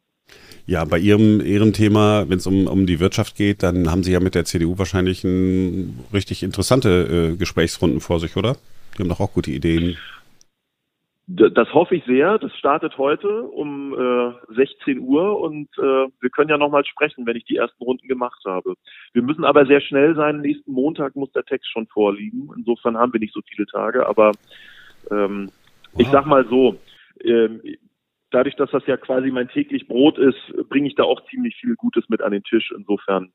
Ja, 0.65 0.85
bei 0.85 0.99
Ihrem, 0.99 1.41
Ihrem 1.41 1.73
Thema, 1.73 2.29
wenn 2.29 2.37
es 2.37 2.47
um, 2.47 2.67
um 2.67 2.85
die 2.85 2.99
Wirtschaft 2.99 3.35
geht, 3.35 3.63
dann 3.63 3.89
haben 3.89 4.03
Sie 4.03 4.13
ja 4.13 4.19
mit 4.19 4.35
der 4.35 4.45
CDU 4.45 4.77
wahrscheinlich 4.77 5.23
ein, 5.23 5.99
richtig 6.13 6.43
interessante 6.43 7.33
äh, 7.33 7.37
Gesprächsrunden 7.37 7.99
vor 7.99 8.19
sich, 8.19 8.37
oder? 8.37 8.55
Die 8.95 9.03
haben 9.03 9.09
doch 9.09 9.19
auch 9.19 9.33
gute 9.33 9.51
Ideen. 9.51 9.97
Das 11.27 11.73
hoffe 11.73 11.95
ich 11.95 12.03
sehr. 12.05 12.37
Das 12.39 12.53
startet 12.57 12.97
heute 12.97 13.43
um 13.43 13.93
äh, 13.93 14.53
16 14.53 14.99
Uhr 14.99 15.39
und 15.39 15.69
äh, 15.77 16.07
wir 16.19 16.29
können 16.29 16.49
ja 16.49 16.57
nochmal 16.57 16.83
sprechen, 16.83 17.25
wenn 17.25 17.37
ich 17.37 17.45
die 17.45 17.55
ersten 17.55 17.81
Runden 17.83 18.07
gemacht 18.07 18.41
habe. 18.45 18.73
Wir 19.13 19.21
müssen 19.21 19.45
aber 19.45 19.65
sehr 19.65 19.79
schnell 19.79 20.15
sein. 20.15 20.41
Nächsten 20.41 20.73
Montag 20.73 21.15
muss 21.15 21.31
der 21.31 21.45
Text 21.45 21.71
schon 21.71 21.87
vorliegen. 21.87 22.49
Insofern 22.57 22.97
haben 22.97 23.13
wir 23.13 23.19
nicht 23.21 23.33
so 23.33 23.39
viele 23.47 23.65
Tage, 23.65 24.05
aber 24.07 24.33
ähm, 25.09 25.49
ich 25.97 26.07
sag 26.09 26.25
mal 26.25 26.47
so, 26.47 26.79
ähm, 27.23 27.61
dadurch, 28.31 28.55
dass 28.55 28.71
das 28.71 28.85
ja 28.87 28.97
quasi 28.97 29.29
mein 29.31 29.49
täglich 29.49 29.87
Brot 29.87 30.17
ist, 30.17 30.39
bringe 30.69 30.87
ich 30.87 30.95
da 30.95 31.03
auch 31.03 31.23
ziemlich 31.29 31.55
viel 31.55 31.75
Gutes 31.75 32.07
mit 32.09 32.21
an 32.21 32.31
den 32.31 32.43
Tisch. 32.43 32.73
Insofern 32.75 33.31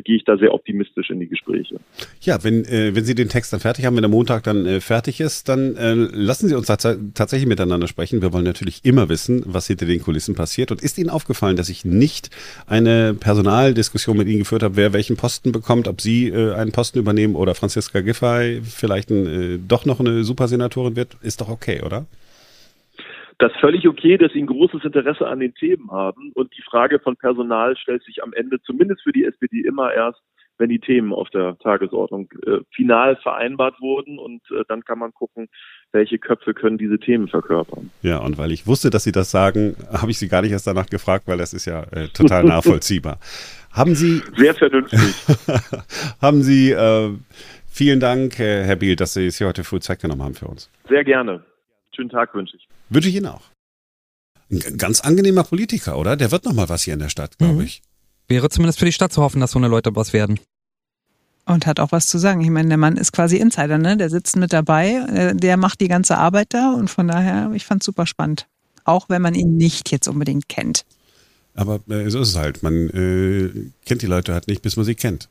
gehe 0.00 0.16
ich 0.16 0.24
da 0.24 0.36
sehr 0.36 0.54
optimistisch 0.54 1.10
in 1.10 1.20
die 1.20 1.28
Gespräche. 1.28 1.76
Ja, 2.20 2.42
wenn, 2.42 2.64
äh, 2.64 2.94
wenn 2.94 3.04
Sie 3.04 3.14
den 3.14 3.28
Text 3.28 3.52
dann 3.52 3.60
fertig 3.60 3.84
haben, 3.84 3.94
wenn 3.96 4.02
der 4.02 4.10
Montag 4.10 4.42
dann 4.44 4.64
äh, 4.64 4.80
fertig 4.80 5.20
ist, 5.20 5.48
dann 5.48 5.76
äh, 5.76 5.94
lassen 5.94 6.48
Sie 6.48 6.54
uns 6.54 6.66
tatsächlich 6.66 7.46
miteinander 7.46 7.88
sprechen. 7.88 8.22
Wir 8.22 8.32
wollen 8.32 8.44
natürlich 8.44 8.84
immer 8.84 9.08
wissen, 9.08 9.42
was 9.46 9.66
hinter 9.66 9.86
den 9.86 10.00
Kulissen 10.00 10.34
passiert. 10.34 10.70
Und 10.70 10.82
ist 10.82 10.98
Ihnen 10.98 11.10
aufgefallen, 11.10 11.56
dass 11.56 11.68
ich 11.68 11.84
nicht 11.84 12.30
eine 12.66 13.14
Personaldiskussion 13.14 14.16
mit 14.16 14.28
Ihnen 14.28 14.40
geführt 14.40 14.62
habe, 14.62 14.76
wer 14.76 14.92
welchen 14.92 15.16
Posten 15.16 15.52
bekommt, 15.52 15.88
ob 15.88 16.00
Sie 16.00 16.28
äh, 16.28 16.54
einen 16.54 16.72
Posten 16.72 16.98
übernehmen 16.98 17.34
oder 17.34 17.54
Franziska 17.54 18.00
Giffey 18.00 18.62
vielleicht 18.62 19.10
ein, 19.10 19.26
äh, 19.26 19.58
doch 19.58 19.84
noch 19.84 20.00
eine 20.00 20.24
Supersenatorin 20.24 20.96
wird? 20.96 21.16
Ist 21.22 21.40
doch 21.40 21.48
okay, 21.48 21.82
oder? 21.82 22.06
Das 23.38 23.52
völlig 23.60 23.88
okay, 23.88 24.18
dass 24.18 24.32
sie 24.32 24.40
ein 24.42 24.46
großes 24.46 24.84
Interesse 24.84 25.26
an 25.26 25.40
den 25.40 25.54
Themen 25.54 25.90
haben. 25.90 26.32
Und 26.34 26.56
die 26.56 26.62
Frage 26.62 26.98
von 26.98 27.16
Personal 27.16 27.76
stellt 27.76 28.02
sich 28.04 28.22
am 28.22 28.32
Ende, 28.32 28.60
zumindest 28.62 29.02
für 29.02 29.12
die 29.12 29.24
SPD, 29.24 29.60
immer 29.60 29.92
erst, 29.92 30.20
wenn 30.58 30.68
die 30.68 30.78
Themen 30.78 31.12
auf 31.12 31.30
der 31.30 31.58
Tagesordnung 31.58 32.28
äh, 32.46 32.58
final 32.74 33.16
vereinbart 33.16 33.80
wurden. 33.80 34.18
Und 34.18 34.42
äh, 34.50 34.64
dann 34.68 34.84
kann 34.84 34.98
man 34.98 35.12
gucken, 35.12 35.48
welche 35.92 36.18
Köpfe 36.18 36.54
können 36.54 36.78
diese 36.78 36.98
Themen 36.98 37.28
verkörpern. 37.28 37.90
Ja, 38.02 38.18
und 38.18 38.38
weil 38.38 38.52
ich 38.52 38.66
wusste, 38.66 38.90
dass 38.90 39.04
Sie 39.04 39.12
das 39.12 39.30
sagen, 39.30 39.76
habe 39.92 40.10
ich 40.10 40.18
Sie 40.18 40.28
gar 40.28 40.42
nicht 40.42 40.52
erst 40.52 40.66
danach 40.66 40.86
gefragt, 40.86 41.26
weil 41.26 41.38
das 41.38 41.52
ist 41.52 41.66
ja 41.66 41.82
äh, 41.92 42.08
total 42.08 42.44
nachvollziehbar. 42.44 43.18
haben 43.72 43.94
Sie. 43.94 44.22
Sehr 44.36 44.54
vernünftig. 44.54 45.00
haben 46.20 46.42
Sie. 46.42 46.70
Äh, 46.70 47.10
vielen 47.66 48.00
Dank, 48.00 48.38
Herr 48.38 48.76
Biel, 48.76 48.96
dass 48.96 49.14
Sie 49.14 49.30
sich 49.30 49.46
heute 49.46 49.64
früh 49.64 49.80
Zeit 49.80 50.00
genommen 50.00 50.22
haben 50.22 50.34
für 50.34 50.46
uns. 50.46 50.70
Sehr 50.88 51.04
gerne. 51.04 51.42
Schönen 51.94 52.10
Tag 52.10 52.34
wünsche 52.34 52.56
ich. 52.56 52.68
Wünsche 52.92 53.08
ich 53.08 53.16
Ihnen 53.16 53.26
auch. 53.26 53.42
Ein 54.50 54.76
ganz 54.76 55.00
angenehmer 55.00 55.44
Politiker, 55.44 55.96
oder? 55.98 56.16
Der 56.16 56.30
wird 56.30 56.44
noch 56.44 56.52
mal 56.52 56.68
was 56.68 56.82
hier 56.82 56.94
in 56.94 57.00
der 57.00 57.08
Stadt, 57.08 57.38
glaube 57.38 57.54
mhm. 57.54 57.60
ich. 57.62 57.82
Wäre 58.28 58.50
zumindest 58.50 58.78
für 58.78 58.84
die 58.84 58.92
Stadt 58.92 59.12
zu 59.12 59.22
hoffen, 59.22 59.40
dass 59.40 59.52
so 59.52 59.58
eine 59.58 59.68
Leute 59.68 59.94
was 59.96 60.12
werden. 60.12 60.38
Und 61.46 61.66
hat 61.66 61.80
auch 61.80 61.90
was 61.90 62.06
zu 62.06 62.18
sagen. 62.18 62.40
Ich 62.42 62.50
meine, 62.50 62.68
der 62.68 62.76
Mann 62.76 62.96
ist 62.96 63.12
quasi 63.12 63.38
Insider, 63.38 63.78
ne? 63.78 63.96
Der 63.96 64.10
sitzt 64.10 64.36
mit 64.36 64.52
dabei, 64.52 64.90
äh, 65.12 65.34
der 65.34 65.56
macht 65.56 65.80
die 65.80 65.88
ganze 65.88 66.16
Arbeit 66.16 66.48
da 66.50 66.72
und 66.72 66.88
von 66.88 67.08
daher, 67.08 67.50
ich 67.54 67.64
fand 67.64 67.82
es 67.82 67.86
super 67.86 68.06
spannend. 68.06 68.46
Auch 68.84 69.08
wenn 69.08 69.22
man 69.22 69.34
ihn 69.34 69.56
nicht 69.56 69.90
jetzt 69.90 70.06
unbedingt 70.06 70.48
kennt. 70.48 70.84
Aber 71.54 71.80
äh, 71.88 72.10
so 72.10 72.20
ist 72.20 72.28
es 72.28 72.36
halt. 72.36 72.62
Man 72.62 72.90
äh, 72.90 73.70
kennt 73.84 74.02
die 74.02 74.06
Leute 74.06 74.34
halt 74.34 74.48
nicht, 74.48 74.62
bis 74.62 74.76
man 74.76 74.84
sie 74.84 74.94
kennt 74.94 75.28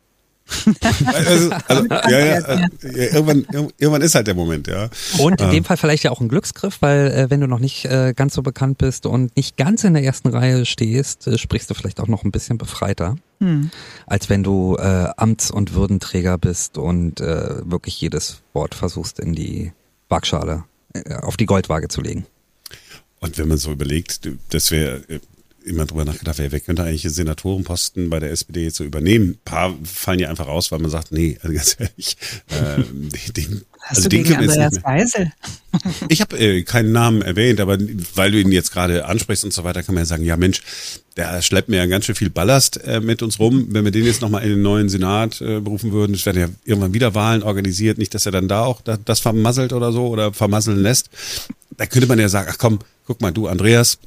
also, 1.14 1.52
also, 1.68 1.86
ja, 1.90 2.10
ja, 2.10 2.40
ja, 2.40 2.68
irgendwann, 2.82 3.46
irgendwann 3.78 4.02
ist 4.02 4.16
halt 4.16 4.28
der 4.28 4.36
Moment, 4.36 4.68
ja. 4.68 4.90
Und 5.20 5.42
in 5.42 5.50
dem 5.50 5.64
Fall 5.64 5.78
vielleicht 5.78 6.04
ja 6.04 6.12
auch 6.12 6.22
ein 6.22 6.30
Glücksgriff, 6.30 6.82
weil 6.82 7.12
äh, 7.12 7.30
wenn 7.30 7.40
du 7.42 7.48
noch 7.48 7.60
nicht 7.60 7.86
äh, 7.86 8.14
ganz 8.16 8.34
so 8.34 8.42
bekannt 8.42 8.78
bist 8.78 9.06
und 9.06 9.36
nicht 9.36 9.58
ganz 9.58 9.84
in 9.84 9.94
der 9.94 10.04
ersten 10.04 10.30
Reihe 10.30 10.66
stehst, 10.66 11.28
äh, 11.28 11.38
sprichst 11.38 11.70
du 11.70 11.74
vielleicht 11.74 12.00
auch 12.00 12.08
noch 12.08 12.24
ein 12.24 12.32
bisschen 12.32 12.58
befreiter, 12.58 13.16
hm. 13.40 13.72
als 14.08 14.30
wenn 14.30 14.44
du 14.44 14.76
äh, 14.78 15.10
Amts- 15.18 15.52
und 15.52 15.74
Würdenträger 15.74 16.38
bist 16.38 16.78
und 16.78 17.22
äh, 17.22 17.70
wirklich 17.70 18.00
jedes 18.00 18.42
Wort 18.54 18.76
versuchst 18.76 19.20
in 19.20 19.34
die 19.34 19.72
Waagschale, 20.10 20.66
äh, 20.94 21.16
auf 21.16 21.38
die 21.38 21.46
Goldwaage 21.46 21.88
zu 21.88 22.02
legen. 22.02 22.26
Und 23.20 23.38
wenn 23.38 23.48
man 23.48 23.58
so 23.58 23.72
überlegt, 23.72 24.28
das 24.50 24.72
wäre 24.72 25.04
immer 25.64 25.86
drüber 25.86 26.06
nachgedacht, 26.06 26.38
wer, 26.38 26.52
wer 26.52 26.60
könnte 26.60 26.84
eigentlich 26.84 27.04
Senatorenposten 27.04 28.10
bei 28.10 28.20
der 28.20 28.32
SPD 28.32 28.64
jetzt 28.64 28.78
so 28.78 28.84
übernehmen? 28.84 29.32
Ein 29.32 29.40
paar 29.46 29.76
fallen 29.84 30.20
ja 30.20 30.30
einfach 30.30 30.48
raus, 30.48 30.72
weil 30.72 30.80
man 30.80 30.92
sagt, 30.92 31.12
nee, 31.12 31.38
also 31.42 31.54
ganz 31.54 31.78
ehrlich, 31.80 32.18
äh, 32.50 33.32
den, 33.32 33.62
Hast 33.84 33.98
also 33.98 34.10
du 34.10 34.18
den 34.18 34.24
gegen 34.24 34.38
Andreas 34.38 34.82
Geisel? 34.82 35.32
Ich 36.10 36.22
habe 36.22 36.38
äh, 36.38 36.62
keinen 36.64 36.92
Namen 36.92 37.22
erwähnt, 37.22 37.60
aber 37.60 37.78
weil 38.16 38.32
du 38.32 38.40
ihn 38.40 38.52
jetzt 38.52 38.72
gerade 38.72 39.06
ansprichst 39.06 39.44
und 39.44 39.54
so 39.54 39.64
weiter, 39.64 39.82
kann 39.82 39.96
man 39.96 40.04
ja 40.04 40.06
sagen, 40.06 40.24
ja 40.24 40.38
Mensch, 40.38 40.62
der 41.18 41.42
schleppt 41.42 41.70
mir 41.70 41.78
ja 41.78 41.86
ganz 41.88 42.06
schön 42.06 42.16
viel 42.16 42.30
Ballast 42.30 42.84
äh, 42.86 43.00
mit 43.00 43.24
uns 43.24 43.40
rum. 43.40 43.68
Wenn 43.70 43.84
wir 43.84 43.92
den 43.92 44.06
jetzt 44.06 44.22
nochmal 44.22 44.44
in 44.44 44.50
den 44.50 44.62
neuen 44.62 44.88
Senat 44.88 45.42
äh, 45.42 45.60
berufen 45.60 45.92
würden, 45.92 46.14
es 46.14 46.26
werden 46.26 46.40
ja 46.40 46.50
irgendwann 46.64 46.94
wieder 46.94 47.16
Wahlen 47.16 47.44
organisiert, 47.44 47.98
nicht, 47.98 48.14
dass 48.14 48.26
er 48.26 48.32
dann 48.32 48.48
da 48.48 48.64
auch 48.64 48.82
das 48.82 49.20
vermasselt 49.20 49.74
oder 49.74 49.92
so 49.92 50.08
oder 50.08 50.32
vermasseln 50.32 50.78
lässt. 50.78 51.10
Da 51.76 51.86
könnte 51.86 52.08
man 52.08 52.20
ja 52.20 52.30
sagen, 52.30 52.50
ach 52.52 52.58
komm, 52.58 52.80
guck 53.06 53.22
mal, 53.22 53.32
du 53.32 53.48
Andreas, 53.48 53.98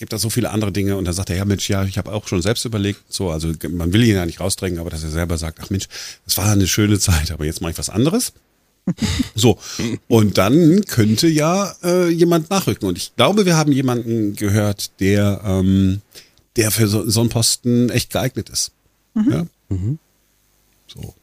gibt 0.00 0.14
da 0.14 0.18
so 0.18 0.30
viele 0.30 0.50
andere 0.50 0.72
Dinge 0.72 0.96
und 0.96 1.04
dann 1.04 1.12
sagt 1.12 1.28
er, 1.28 1.36
ja 1.36 1.44
Mensch, 1.44 1.68
ja, 1.68 1.84
ich 1.84 1.98
habe 1.98 2.10
auch 2.10 2.26
schon 2.26 2.40
selbst 2.40 2.64
überlegt, 2.64 3.00
so, 3.10 3.30
also 3.30 3.52
man 3.68 3.92
will 3.92 4.02
ihn 4.02 4.16
ja 4.16 4.24
nicht 4.24 4.40
rausdrängen, 4.40 4.78
aber 4.78 4.88
dass 4.88 5.04
er 5.04 5.10
selber 5.10 5.36
sagt, 5.36 5.58
ach 5.60 5.68
Mensch, 5.68 5.88
das 6.24 6.38
war 6.38 6.50
eine 6.50 6.66
schöne 6.66 6.98
Zeit, 6.98 7.30
aber 7.30 7.44
jetzt 7.44 7.60
mache 7.60 7.72
ich 7.72 7.78
was 7.78 7.90
anderes. 7.90 8.32
So, 9.34 9.58
und 10.08 10.38
dann 10.38 10.84
könnte 10.86 11.28
ja 11.28 11.76
äh, 11.82 12.08
jemand 12.08 12.48
nachrücken. 12.48 12.88
Und 12.88 12.96
ich 12.96 13.14
glaube, 13.14 13.44
wir 13.44 13.56
haben 13.56 13.72
jemanden 13.72 14.34
gehört, 14.34 14.98
der, 15.00 15.42
ähm, 15.44 16.00
der 16.56 16.70
für 16.70 16.88
so, 16.88 17.08
so 17.08 17.20
einen 17.20 17.28
Posten 17.28 17.90
echt 17.90 18.10
geeignet 18.10 18.48
ist. 18.48 18.72
Mhm. 19.14 19.30
Ja? 19.30 19.46
Mhm. 19.68 19.98
So, 20.88 21.14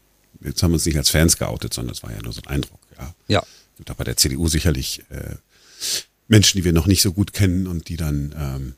jetzt 0.44 0.62
haben 0.62 0.70
wir 0.72 0.76
uns 0.76 0.86
nicht 0.86 0.98
als 0.98 1.10
Fans 1.10 1.38
geoutet, 1.38 1.74
sondern 1.74 1.94
es 1.94 2.04
war 2.04 2.12
ja 2.12 2.22
nur 2.22 2.32
so 2.32 2.42
ein 2.46 2.48
Eindruck. 2.48 2.80
Ja. 2.98 3.14
ja. 3.28 3.44
Gibt 3.76 3.90
auch 3.90 3.96
bei 3.96 4.04
der 4.04 4.18
CDU 4.18 4.48
sicherlich 4.48 5.02
äh, 5.10 5.36
Menschen, 6.28 6.58
die 6.58 6.64
wir 6.66 6.74
noch 6.74 6.88
nicht 6.88 7.02
so 7.02 7.14
gut 7.14 7.34
kennen 7.34 7.68
und 7.68 7.90
die 7.90 7.98
dann 7.98 8.36
ähm, 8.38 8.76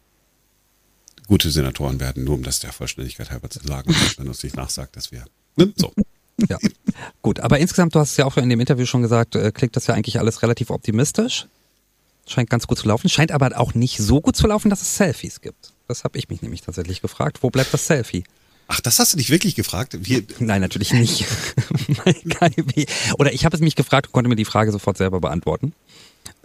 gute 1.27 1.49
Senatoren 1.51 1.99
werden, 1.99 2.23
nur 2.23 2.35
um 2.35 2.43
das 2.43 2.59
der 2.59 2.71
Vollständigkeit 2.71 3.31
halber 3.31 3.49
zu 3.49 3.59
sagen, 3.65 3.95
wenn 4.17 4.27
uns 4.27 4.43
nicht 4.43 4.55
nachsagt, 4.55 4.95
dass 4.95 5.11
wir. 5.11 5.25
Ne? 5.55 5.73
So. 5.75 5.93
Ja, 6.49 6.57
gut. 7.21 7.39
Aber 7.39 7.59
insgesamt, 7.59 7.95
du 7.95 7.99
hast 7.99 8.11
es 8.11 8.17
ja 8.17 8.25
auch 8.25 8.37
in 8.37 8.49
dem 8.49 8.59
Interview 8.59 8.85
schon 8.85 9.01
gesagt, 9.01 9.35
äh, 9.35 9.51
klingt 9.51 9.75
das 9.75 9.87
ja 9.87 9.93
eigentlich 9.93 10.19
alles 10.19 10.41
relativ 10.41 10.69
optimistisch. 10.69 11.47
Scheint 12.27 12.49
ganz 12.49 12.67
gut 12.67 12.77
zu 12.77 12.87
laufen. 12.87 13.09
Scheint 13.09 13.31
aber 13.31 13.57
auch 13.59 13.73
nicht 13.73 13.97
so 13.97 14.21
gut 14.21 14.35
zu 14.35 14.47
laufen, 14.47 14.69
dass 14.69 14.81
es 14.81 14.95
Selfies 14.95 15.41
gibt. 15.41 15.73
Das 15.87 16.03
habe 16.03 16.17
ich 16.17 16.29
mich 16.29 16.41
nämlich 16.41 16.61
tatsächlich 16.61 17.01
gefragt. 17.01 17.39
Wo 17.41 17.49
bleibt 17.49 17.73
das 17.73 17.87
Selfie? 17.87 18.23
Ach, 18.67 18.79
das 18.81 18.99
hast 18.99 19.13
du 19.13 19.17
dich 19.17 19.31
wirklich 19.31 19.55
gefragt? 19.55 19.97
Wir 19.99 20.23
Nein, 20.39 20.61
natürlich 20.61 20.93
nicht. 20.93 21.25
Oder 23.17 23.33
ich 23.33 23.45
habe 23.45 23.55
es 23.55 23.61
mich 23.61 23.75
gefragt 23.75 24.07
und 24.07 24.13
konnte 24.13 24.29
mir 24.29 24.35
die 24.35 24.45
Frage 24.45 24.71
sofort 24.71 24.97
selber 24.97 25.19
beantworten. 25.19 25.73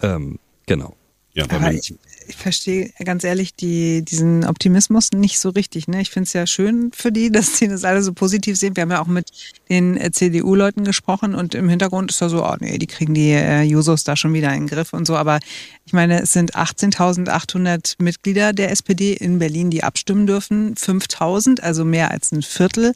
Ähm, 0.01 0.39
Genau. 0.67 0.95
Ja, 1.37 1.47
Aber 1.51 1.73
ich, 1.73 1.93
ich 2.29 2.37
verstehe 2.37 2.93
ganz 3.05 3.25
ehrlich 3.25 3.57
die, 3.57 4.05
diesen 4.05 4.45
Optimismus 4.45 5.11
nicht 5.11 5.41
so 5.41 5.49
richtig. 5.49 5.89
Ne? 5.89 6.01
Ich 6.01 6.11
finde 6.11 6.29
es 6.29 6.33
ja 6.33 6.47
schön 6.47 6.93
für 6.95 7.11
die, 7.11 7.31
dass 7.33 7.59
sie 7.59 7.67
das 7.67 7.83
alle 7.83 8.03
so 8.03 8.13
positiv 8.13 8.57
sehen. 8.57 8.77
Wir 8.77 8.83
haben 8.83 8.93
ja 8.93 9.03
auch 9.03 9.09
mit 9.09 9.33
den 9.69 9.97
äh, 9.97 10.13
CDU-Leuten 10.13 10.85
gesprochen 10.85 11.35
und 11.35 11.57
im 11.57 11.69
Hintergrund 11.69 12.13
ist 12.13 12.23
da 12.23 12.29
so, 12.29 12.45
oh 12.45 12.55
nee, 12.61 12.79
die 12.79 12.87
kriegen 12.87 13.15
die 13.15 13.33
äh, 13.33 13.63
Jusos 13.63 14.05
da 14.05 14.15
schon 14.15 14.33
wieder 14.33 14.55
in 14.55 14.61
den 14.63 14.69
Griff 14.69 14.93
und 14.93 15.09
so. 15.09 15.17
Aber 15.17 15.41
ich 15.85 15.93
meine, 15.93 16.23
es 16.23 16.33
sind 16.33 16.55
18.800 16.55 17.97
Mitglieder 17.99 18.53
der 18.53 18.71
SPD 18.71 19.15
in 19.15 19.41
Berlin, 19.41 19.71
die 19.71 19.83
abstimmen 19.83 20.29
dürfen. 20.29 20.77
5.000, 20.77 21.63
also 21.63 21.85
mehr 21.85 22.13
als 22.13 22.31
ein 22.31 22.43
Viertel, 22.43 22.95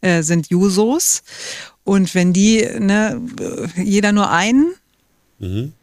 äh, 0.00 0.22
sind 0.22 0.48
Jusos. 0.48 1.22
Und 1.84 2.14
wenn 2.14 2.32
die, 2.32 2.66
ne, 2.78 3.20
jeder 3.76 4.12
nur 4.12 4.30
einen, 4.30 4.72
mhm 5.38 5.74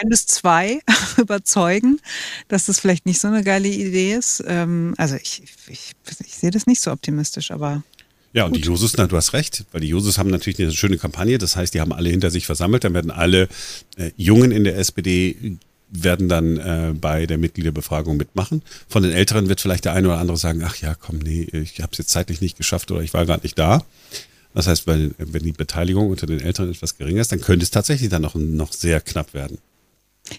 ein 0.00 0.08
bis 0.08 0.26
zwei 0.26 0.80
überzeugen, 1.16 2.00
dass 2.48 2.66
das 2.66 2.80
vielleicht 2.80 3.06
nicht 3.06 3.20
so 3.20 3.28
eine 3.28 3.42
geile 3.42 3.68
Idee 3.68 4.14
ist. 4.14 4.42
Ähm, 4.46 4.94
also 4.96 5.16
ich, 5.16 5.42
ich, 5.68 5.92
ich 6.24 6.34
sehe 6.34 6.50
das 6.50 6.66
nicht 6.66 6.80
so 6.80 6.90
optimistisch, 6.90 7.50
aber. 7.50 7.82
Ja, 8.32 8.44
und 8.44 8.52
Gut. 8.52 8.62
die 8.62 8.66
Jusos, 8.66 8.96
na, 8.96 9.06
du 9.06 9.16
hast 9.16 9.32
recht, 9.32 9.64
weil 9.70 9.80
die 9.80 9.88
Jusos 9.88 10.18
haben 10.18 10.30
natürlich 10.30 10.58
eine 10.60 10.72
schöne 10.72 10.98
Kampagne. 10.98 11.38
Das 11.38 11.54
heißt, 11.54 11.72
die 11.72 11.80
haben 11.80 11.92
alle 11.92 12.10
hinter 12.10 12.30
sich 12.30 12.46
versammelt. 12.46 12.82
Dann 12.82 12.94
werden 12.94 13.12
alle 13.12 13.48
äh, 13.96 14.10
Jungen 14.16 14.50
in 14.50 14.64
der 14.64 14.76
SPD 14.76 15.58
werden 15.88 16.28
dann 16.28 16.56
äh, 16.56 16.92
bei 17.00 17.26
der 17.26 17.38
Mitgliederbefragung 17.38 18.16
mitmachen. 18.16 18.62
Von 18.88 19.04
den 19.04 19.12
Älteren 19.12 19.48
wird 19.48 19.60
vielleicht 19.60 19.84
der 19.84 19.92
eine 19.92 20.08
oder 20.08 20.18
andere 20.18 20.36
sagen, 20.36 20.62
ach 20.64 20.76
ja, 20.76 20.94
komm, 20.94 21.18
nee, 21.18 21.42
ich 21.52 21.80
habe 21.80 21.92
es 21.92 21.98
jetzt 21.98 22.10
zeitlich 22.10 22.40
nicht 22.40 22.56
geschafft 22.56 22.90
oder 22.90 23.02
ich 23.02 23.14
war 23.14 23.24
gerade 23.24 23.42
nicht 23.42 23.58
da. 23.58 23.84
Das 24.54 24.68
heißt, 24.68 24.86
weil, 24.86 25.12
wenn 25.18 25.42
die 25.42 25.52
Beteiligung 25.52 26.10
unter 26.10 26.26
den 26.26 26.40
Älteren 26.40 26.70
etwas 26.70 26.96
geringer 26.96 27.20
ist, 27.20 27.32
dann 27.32 27.40
könnte 27.40 27.64
es 27.64 27.70
tatsächlich 27.70 28.08
dann 28.08 28.22
noch, 28.22 28.34
noch 28.34 28.72
sehr 28.72 29.00
knapp 29.00 29.34
werden. 29.34 29.58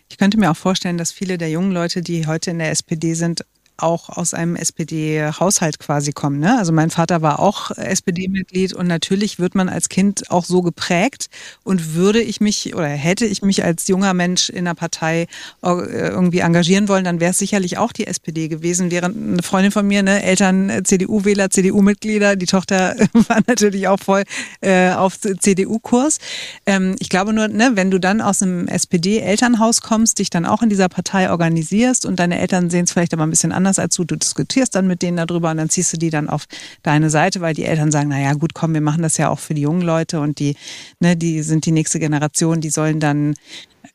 Ich 0.09 0.17
könnte 0.17 0.39
mir 0.39 0.51
auch 0.51 0.57
vorstellen, 0.57 0.97
dass 0.97 1.11
viele 1.11 1.37
der 1.37 1.49
jungen 1.49 1.71
Leute, 1.71 2.01
die 2.01 2.27
heute 2.27 2.51
in 2.51 2.59
der 2.59 2.71
SPD 2.71 3.13
sind, 3.13 3.45
auch 3.77 4.09
aus 4.09 4.33
einem 4.33 4.55
SPD-Haushalt 4.55 5.79
quasi 5.79 6.11
kommen. 6.11 6.39
Ne? 6.39 6.57
Also 6.57 6.71
mein 6.71 6.89
Vater 6.89 7.21
war 7.21 7.39
auch 7.39 7.71
SPD-Mitglied 7.71 8.73
und 8.73 8.87
natürlich 8.87 9.39
wird 9.39 9.55
man 9.55 9.69
als 9.69 9.89
Kind 9.89 10.31
auch 10.31 10.45
so 10.45 10.61
geprägt 10.61 11.29
und 11.63 11.95
würde 11.95 12.21
ich 12.21 12.39
mich 12.39 12.75
oder 12.75 12.87
hätte 12.87 13.25
ich 13.25 13.41
mich 13.41 13.63
als 13.63 13.87
junger 13.87 14.13
Mensch 14.13 14.49
in 14.49 14.59
einer 14.59 14.75
Partei 14.75 15.27
äh, 15.63 15.67
irgendwie 15.67 16.39
engagieren 16.39 16.87
wollen, 16.87 17.03
dann 17.03 17.19
wäre 17.19 17.31
es 17.31 17.37
sicherlich 17.37 17.77
auch 17.77 17.91
die 17.91 18.07
SPD 18.07 18.47
gewesen. 18.47 18.91
Während 18.91 19.17
eine 19.17 19.43
Freundin 19.43 19.71
von 19.71 19.85
mir, 19.85 20.03
ne, 20.03 20.23
Eltern 20.23 20.69
äh, 20.69 20.83
CDU-Wähler, 20.83 21.49
CDU-Mitglieder, 21.49 22.35
die 22.35 22.45
Tochter 22.45 22.95
war 23.13 23.39
natürlich 23.47 23.87
auch 23.87 23.99
voll 23.99 24.23
äh, 24.61 24.91
auf 24.91 25.19
CDU-Kurs. 25.19 26.19
Ähm, 26.65 26.95
ich 26.99 27.09
glaube 27.09 27.33
nur, 27.33 27.47
ne, 27.47 27.71
wenn 27.73 27.91
du 27.91 27.99
dann 27.99 28.21
aus 28.21 28.41
einem 28.41 28.67
SPD-Elternhaus 28.67 29.81
kommst, 29.81 30.19
dich 30.19 30.29
dann 30.29 30.45
auch 30.45 30.61
in 30.61 30.69
dieser 30.69 30.89
Partei 30.89 31.29
organisierst 31.29 32.05
und 32.05 32.19
deine 32.19 32.39
Eltern 32.39 32.69
sehen 32.69 32.85
es 32.85 32.91
vielleicht 32.91 33.13
aber 33.13 33.23
ein 33.23 33.29
bisschen 33.29 33.51
anders 33.51 33.64
als 33.65 33.95
du, 33.95 34.03
du 34.03 34.15
diskutierst 34.15 34.75
dann 34.75 34.87
mit 34.87 35.01
denen 35.01 35.17
darüber 35.17 35.51
und 35.51 35.57
dann 35.57 35.69
ziehst 35.69 35.93
du 35.93 35.97
die 35.97 36.09
dann 36.09 36.29
auf 36.29 36.45
deine 36.83 37.09
Seite, 37.09 37.41
weil 37.41 37.53
die 37.53 37.65
Eltern 37.65 37.91
sagen, 37.91 38.09
naja 38.09 38.33
gut, 38.33 38.53
komm, 38.53 38.73
wir 38.73 38.81
machen 38.81 39.01
das 39.01 39.17
ja 39.17 39.29
auch 39.29 39.39
für 39.39 39.53
die 39.53 39.61
jungen 39.61 39.81
Leute 39.81 40.19
und 40.19 40.39
die, 40.39 40.55
ne, 40.99 41.15
die 41.15 41.41
sind 41.41 41.65
die 41.65 41.71
nächste 41.71 41.99
Generation, 41.99 42.61
die 42.61 42.69
sollen 42.69 42.99
dann 42.99 43.35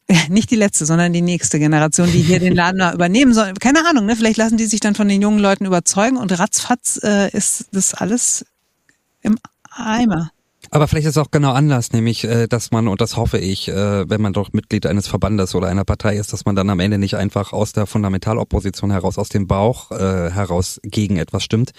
nicht 0.28 0.50
die 0.50 0.56
letzte, 0.56 0.86
sondern 0.86 1.12
die 1.12 1.22
nächste 1.22 1.58
Generation, 1.58 2.10
die 2.10 2.22
hier 2.22 2.40
den 2.40 2.54
Laden 2.54 2.78
mal 2.78 2.94
übernehmen 2.94 3.32
soll. 3.32 3.52
Keine 3.54 3.86
Ahnung, 3.88 4.06
ne? 4.06 4.16
vielleicht 4.16 4.38
lassen 4.38 4.56
die 4.56 4.66
sich 4.66 4.80
dann 4.80 4.94
von 4.94 5.08
den 5.08 5.22
jungen 5.22 5.38
Leuten 5.38 5.66
überzeugen 5.66 6.16
und 6.16 6.38
ratzfatz 6.38 7.00
äh, 7.02 7.30
ist 7.30 7.66
das 7.72 7.94
alles 7.94 8.44
im 9.22 9.38
Eimer. 9.70 10.30
Aber 10.72 10.86
vielleicht 10.86 11.06
ist 11.06 11.16
es 11.16 11.22
auch 11.22 11.32
genau 11.32 11.52
anders, 11.52 11.92
nämlich, 11.92 12.22
äh, 12.22 12.46
dass 12.46 12.70
man, 12.70 12.86
und 12.86 13.00
das 13.00 13.16
hoffe 13.16 13.38
ich, 13.38 13.68
äh, 13.68 14.08
wenn 14.08 14.20
man 14.20 14.32
doch 14.32 14.52
Mitglied 14.52 14.86
eines 14.86 15.08
Verbandes 15.08 15.56
oder 15.56 15.66
einer 15.66 15.84
Partei 15.84 16.16
ist, 16.16 16.32
dass 16.32 16.44
man 16.44 16.54
dann 16.54 16.70
am 16.70 16.78
Ende 16.78 16.96
nicht 16.96 17.16
einfach 17.16 17.52
aus 17.52 17.72
der 17.72 17.86
Fundamentalopposition 17.86 18.92
heraus, 18.92 19.18
aus 19.18 19.28
dem 19.30 19.48
Bauch 19.48 19.90
äh, 19.90 20.30
heraus 20.30 20.80
gegen 20.84 21.16
etwas 21.16 21.42
stimmt. 21.42 21.72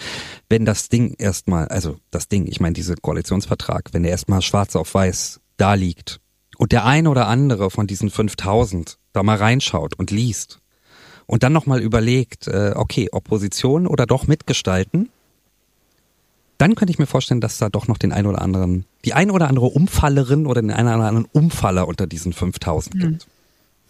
Wenn 0.50 0.66
das 0.66 0.90
Ding 0.90 1.14
erstmal, 1.16 1.68
also 1.68 1.96
das 2.10 2.28
Ding, 2.28 2.46
ich 2.46 2.60
meine, 2.60 2.74
dieser 2.74 2.96
Koalitionsvertrag, 2.96 3.88
wenn 3.92 4.02
der 4.02 4.12
erstmal 4.12 4.42
schwarz 4.42 4.76
auf 4.76 4.92
weiß 4.92 5.40
da 5.56 5.72
liegt 5.72 6.20
und 6.58 6.72
der 6.72 6.84
ein 6.84 7.06
oder 7.06 7.28
andere 7.28 7.70
von 7.70 7.86
diesen 7.86 8.10
5000 8.10 8.98
da 9.14 9.22
mal 9.22 9.38
reinschaut 9.38 9.98
und 9.98 10.10
liest 10.10 10.60
und 11.26 11.42
dann 11.42 11.54
nochmal 11.54 11.80
überlegt, 11.80 12.46
äh, 12.46 12.72
okay, 12.76 13.08
Opposition 13.10 13.86
oder 13.86 14.04
doch 14.04 14.26
mitgestalten, 14.26 15.08
dann 16.62 16.76
könnte 16.76 16.92
ich 16.92 17.00
mir 17.00 17.06
vorstellen, 17.06 17.40
dass 17.40 17.58
da 17.58 17.68
doch 17.68 17.88
noch 17.88 17.98
den 17.98 18.12
ein 18.12 18.24
oder 18.24 18.40
anderen, 18.40 18.84
die 19.04 19.14
ein 19.14 19.32
oder 19.32 19.48
andere 19.48 19.66
Umfallerin 19.66 20.46
oder 20.46 20.62
den 20.62 20.70
einen 20.70 20.86
oder 20.86 21.08
anderen 21.08 21.26
Umfaller 21.32 21.88
unter 21.88 22.06
diesen 22.06 22.32
5000 22.32 23.00
gibt. 23.00 23.26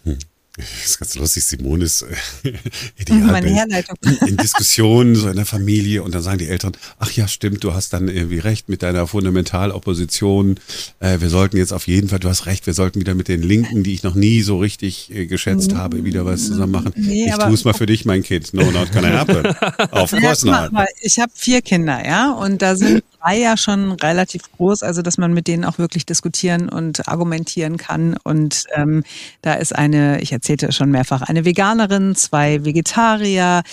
Hm. 0.05 0.17
Das 0.55 0.85
ist 0.85 0.99
ganz 0.99 1.15
lustig, 1.15 1.45
Simone 1.45 1.85
ist 1.85 2.03
äh, 2.03 2.53
ideal 2.99 3.21
Meine 3.21 3.49
Herleitung. 3.49 3.97
in 4.27 4.37
Diskussionen 4.37 5.15
so 5.15 5.27
in 5.27 5.35
der 5.35 5.47
Familie 5.47 6.03
und 6.03 6.13
dann 6.13 6.21
sagen 6.21 6.37
die 6.37 6.47
Eltern, 6.47 6.73
ach 6.99 7.11
ja, 7.11 7.27
stimmt, 7.27 7.63
du 7.63 7.73
hast 7.73 7.91
dann 7.93 8.07
irgendwie 8.07 8.37
recht 8.37 8.69
mit 8.69 8.83
deiner 8.83 9.07
Fundamentalopposition. 9.07 10.59
Äh, 10.99 11.21
wir 11.21 11.29
sollten 11.29 11.57
jetzt 11.57 11.73
auf 11.73 11.87
jeden 11.87 12.09
Fall, 12.09 12.19
du 12.19 12.29
hast 12.29 12.45
recht, 12.45 12.67
wir 12.67 12.75
sollten 12.75 12.99
wieder 12.99 13.15
mit 13.15 13.29
den 13.29 13.41
Linken, 13.41 13.81
die 13.81 13.95
ich 13.95 14.03
noch 14.03 14.13
nie 14.13 14.43
so 14.43 14.59
richtig 14.59 15.09
äh, 15.11 15.25
geschätzt 15.25 15.71
mhm. 15.71 15.77
habe, 15.77 16.03
wieder 16.03 16.23
was 16.23 16.45
zusammen 16.45 16.73
machen. 16.73 16.93
Nee, 16.97 17.29
ich 17.29 17.35
tue 17.35 17.53
es 17.53 17.63
mal 17.63 17.73
für 17.73 17.87
dich, 17.87 18.05
mein 18.05 18.21
Kind. 18.21 18.53
No, 18.53 18.69
not 18.69 18.91
gonna 18.91 19.09
happen. 19.09 19.47
Of 19.91 20.11
course 20.21 20.45
not. 20.45 20.69
Ich 21.01 21.17
habe 21.17 21.31
vier 21.33 21.63
Kinder, 21.63 22.05
ja, 22.05 22.31
und 22.31 22.61
da 22.61 22.75
sind 22.75 23.03
drei 23.23 23.39
ja 23.39 23.57
schon 23.57 23.93
relativ 23.93 24.43
groß, 24.57 24.83
also 24.83 25.01
dass 25.01 25.17
man 25.17 25.33
mit 25.33 25.47
denen 25.47 25.65
auch 25.65 25.77
wirklich 25.77 26.05
diskutieren 26.05 26.69
und 26.69 27.07
argumentieren 27.07 27.77
kann. 27.77 28.17
Und 28.23 28.65
ähm, 28.75 29.03
da 29.41 29.53
ist 29.53 29.73
eine, 29.75 30.21
ich 30.21 30.31
erzählte 30.31 30.71
schon 30.71 30.91
mehrfach, 30.91 31.21
eine 31.21 31.45
Veganerin, 31.45 32.15
zwei 32.15 32.65
Vegetarier, 32.65 33.63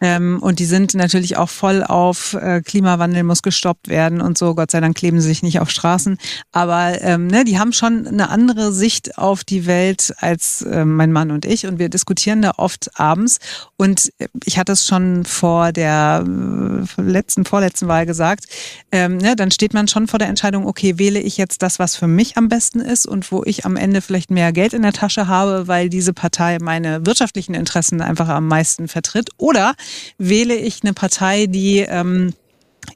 ähm, 0.00 0.38
und 0.40 0.58
die 0.58 0.64
sind 0.64 0.94
natürlich 0.94 1.36
auch 1.36 1.50
voll 1.50 1.82
auf 1.84 2.34
äh, 2.34 2.62
Klimawandel 2.62 3.22
muss 3.22 3.42
gestoppt 3.42 3.88
werden 3.88 4.20
und 4.20 4.38
so. 4.38 4.54
Gott 4.54 4.70
sei 4.70 4.80
Dank 4.80 4.96
kleben 4.96 5.20
sie 5.20 5.28
sich 5.28 5.42
nicht 5.42 5.60
auf 5.60 5.70
Straßen. 5.70 6.18
Aber 6.52 7.00
ähm, 7.02 7.26
ne, 7.26 7.44
die 7.44 7.58
haben 7.58 7.72
schon 7.72 8.06
eine 8.06 8.30
andere 8.30 8.72
Sicht 8.72 9.18
auf 9.18 9.44
die 9.44 9.66
Welt 9.66 10.14
als 10.18 10.62
äh, 10.62 10.84
mein 10.84 11.12
Mann 11.12 11.30
und 11.30 11.44
ich. 11.44 11.66
Und 11.66 11.78
wir 11.78 11.88
diskutieren 11.88 12.40
da 12.42 12.52
oft 12.56 12.98
abends. 12.98 13.38
Und 13.76 14.12
ich 14.44 14.58
hatte 14.58 14.72
es 14.72 14.86
schon 14.86 15.24
vor 15.24 15.72
der 15.72 16.24
äh, 16.26 17.00
letzten, 17.00 17.44
vorletzten 17.44 17.88
Wahl 17.88 18.06
gesagt. 18.06 18.46
Ähm, 18.90 19.18
ne, 19.18 19.36
dann 19.36 19.50
steht 19.50 19.74
man 19.74 19.86
schon 19.86 20.08
vor 20.08 20.18
der 20.18 20.28
Entscheidung, 20.28 20.66
okay, 20.66 20.98
wähle 20.98 21.20
ich 21.20 21.36
jetzt 21.36 21.62
das, 21.62 21.78
was 21.78 21.96
für 21.96 22.06
mich 22.06 22.38
am 22.38 22.48
besten 22.48 22.80
ist 22.80 23.06
und 23.06 23.30
wo 23.30 23.42
ich 23.44 23.66
am 23.66 23.76
Ende 23.76 24.00
vielleicht 24.00 24.30
mehr 24.30 24.52
Geld 24.52 24.72
in 24.72 24.82
der 24.82 24.92
Tasche 24.92 25.28
habe, 25.28 25.68
weil 25.68 25.90
diese 25.90 26.14
Partei 26.14 26.58
meine 26.60 27.04
wirtschaftlichen 27.04 27.54
Interessen 27.54 28.00
einfach 28.00 28.28
am 28.28 28.48
meisten 28.48 28.88
vertritt. 28.88 29.30
Oder 29.36 29.74
wähle 30.18 30.56
ich 30.56 30.82
eine 30.82 30.92
Partei, 30.92 31.46
die 31.46 31.78
ähm, 31.78 32.32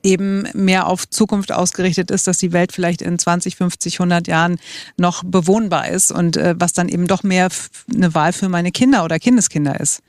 eben 0.02 0.48
mehr 0.54 0.86
auf 0.86 1.08
Zukunft 1.08 1.52
ausgerichtet 1.52 2.10
ist, 2.10 2.26
dass 2.26 2.38
die 2.38 2.52
Welt 2.52 2.72
vielleicht 2.72 3.02
in 3.02 3.18
20, 3.18 3.56
50, 3.56 4.00
100 4.00 4.26
Jahren 4.26 4.58
noch 4.96 5.22
bewohnbar 5.24 5.88
ist 5.88 6.10
und 6.10 6.36
äh, 6.36 6.54
was 6.58 6.72
dann 6.72 6.88
eben 6.88 7.06
doch 7.06 7.22
mehr 7.22 7.48
eine 7.92 8.14
Wahl 8.14 8.32
für 8.32 8.48
meine 8.48 8.72
Kinder 8.72 9.04
oder 9.04 9.18
Kindeskinder 9.18 9.78
ist. 9.80 10.00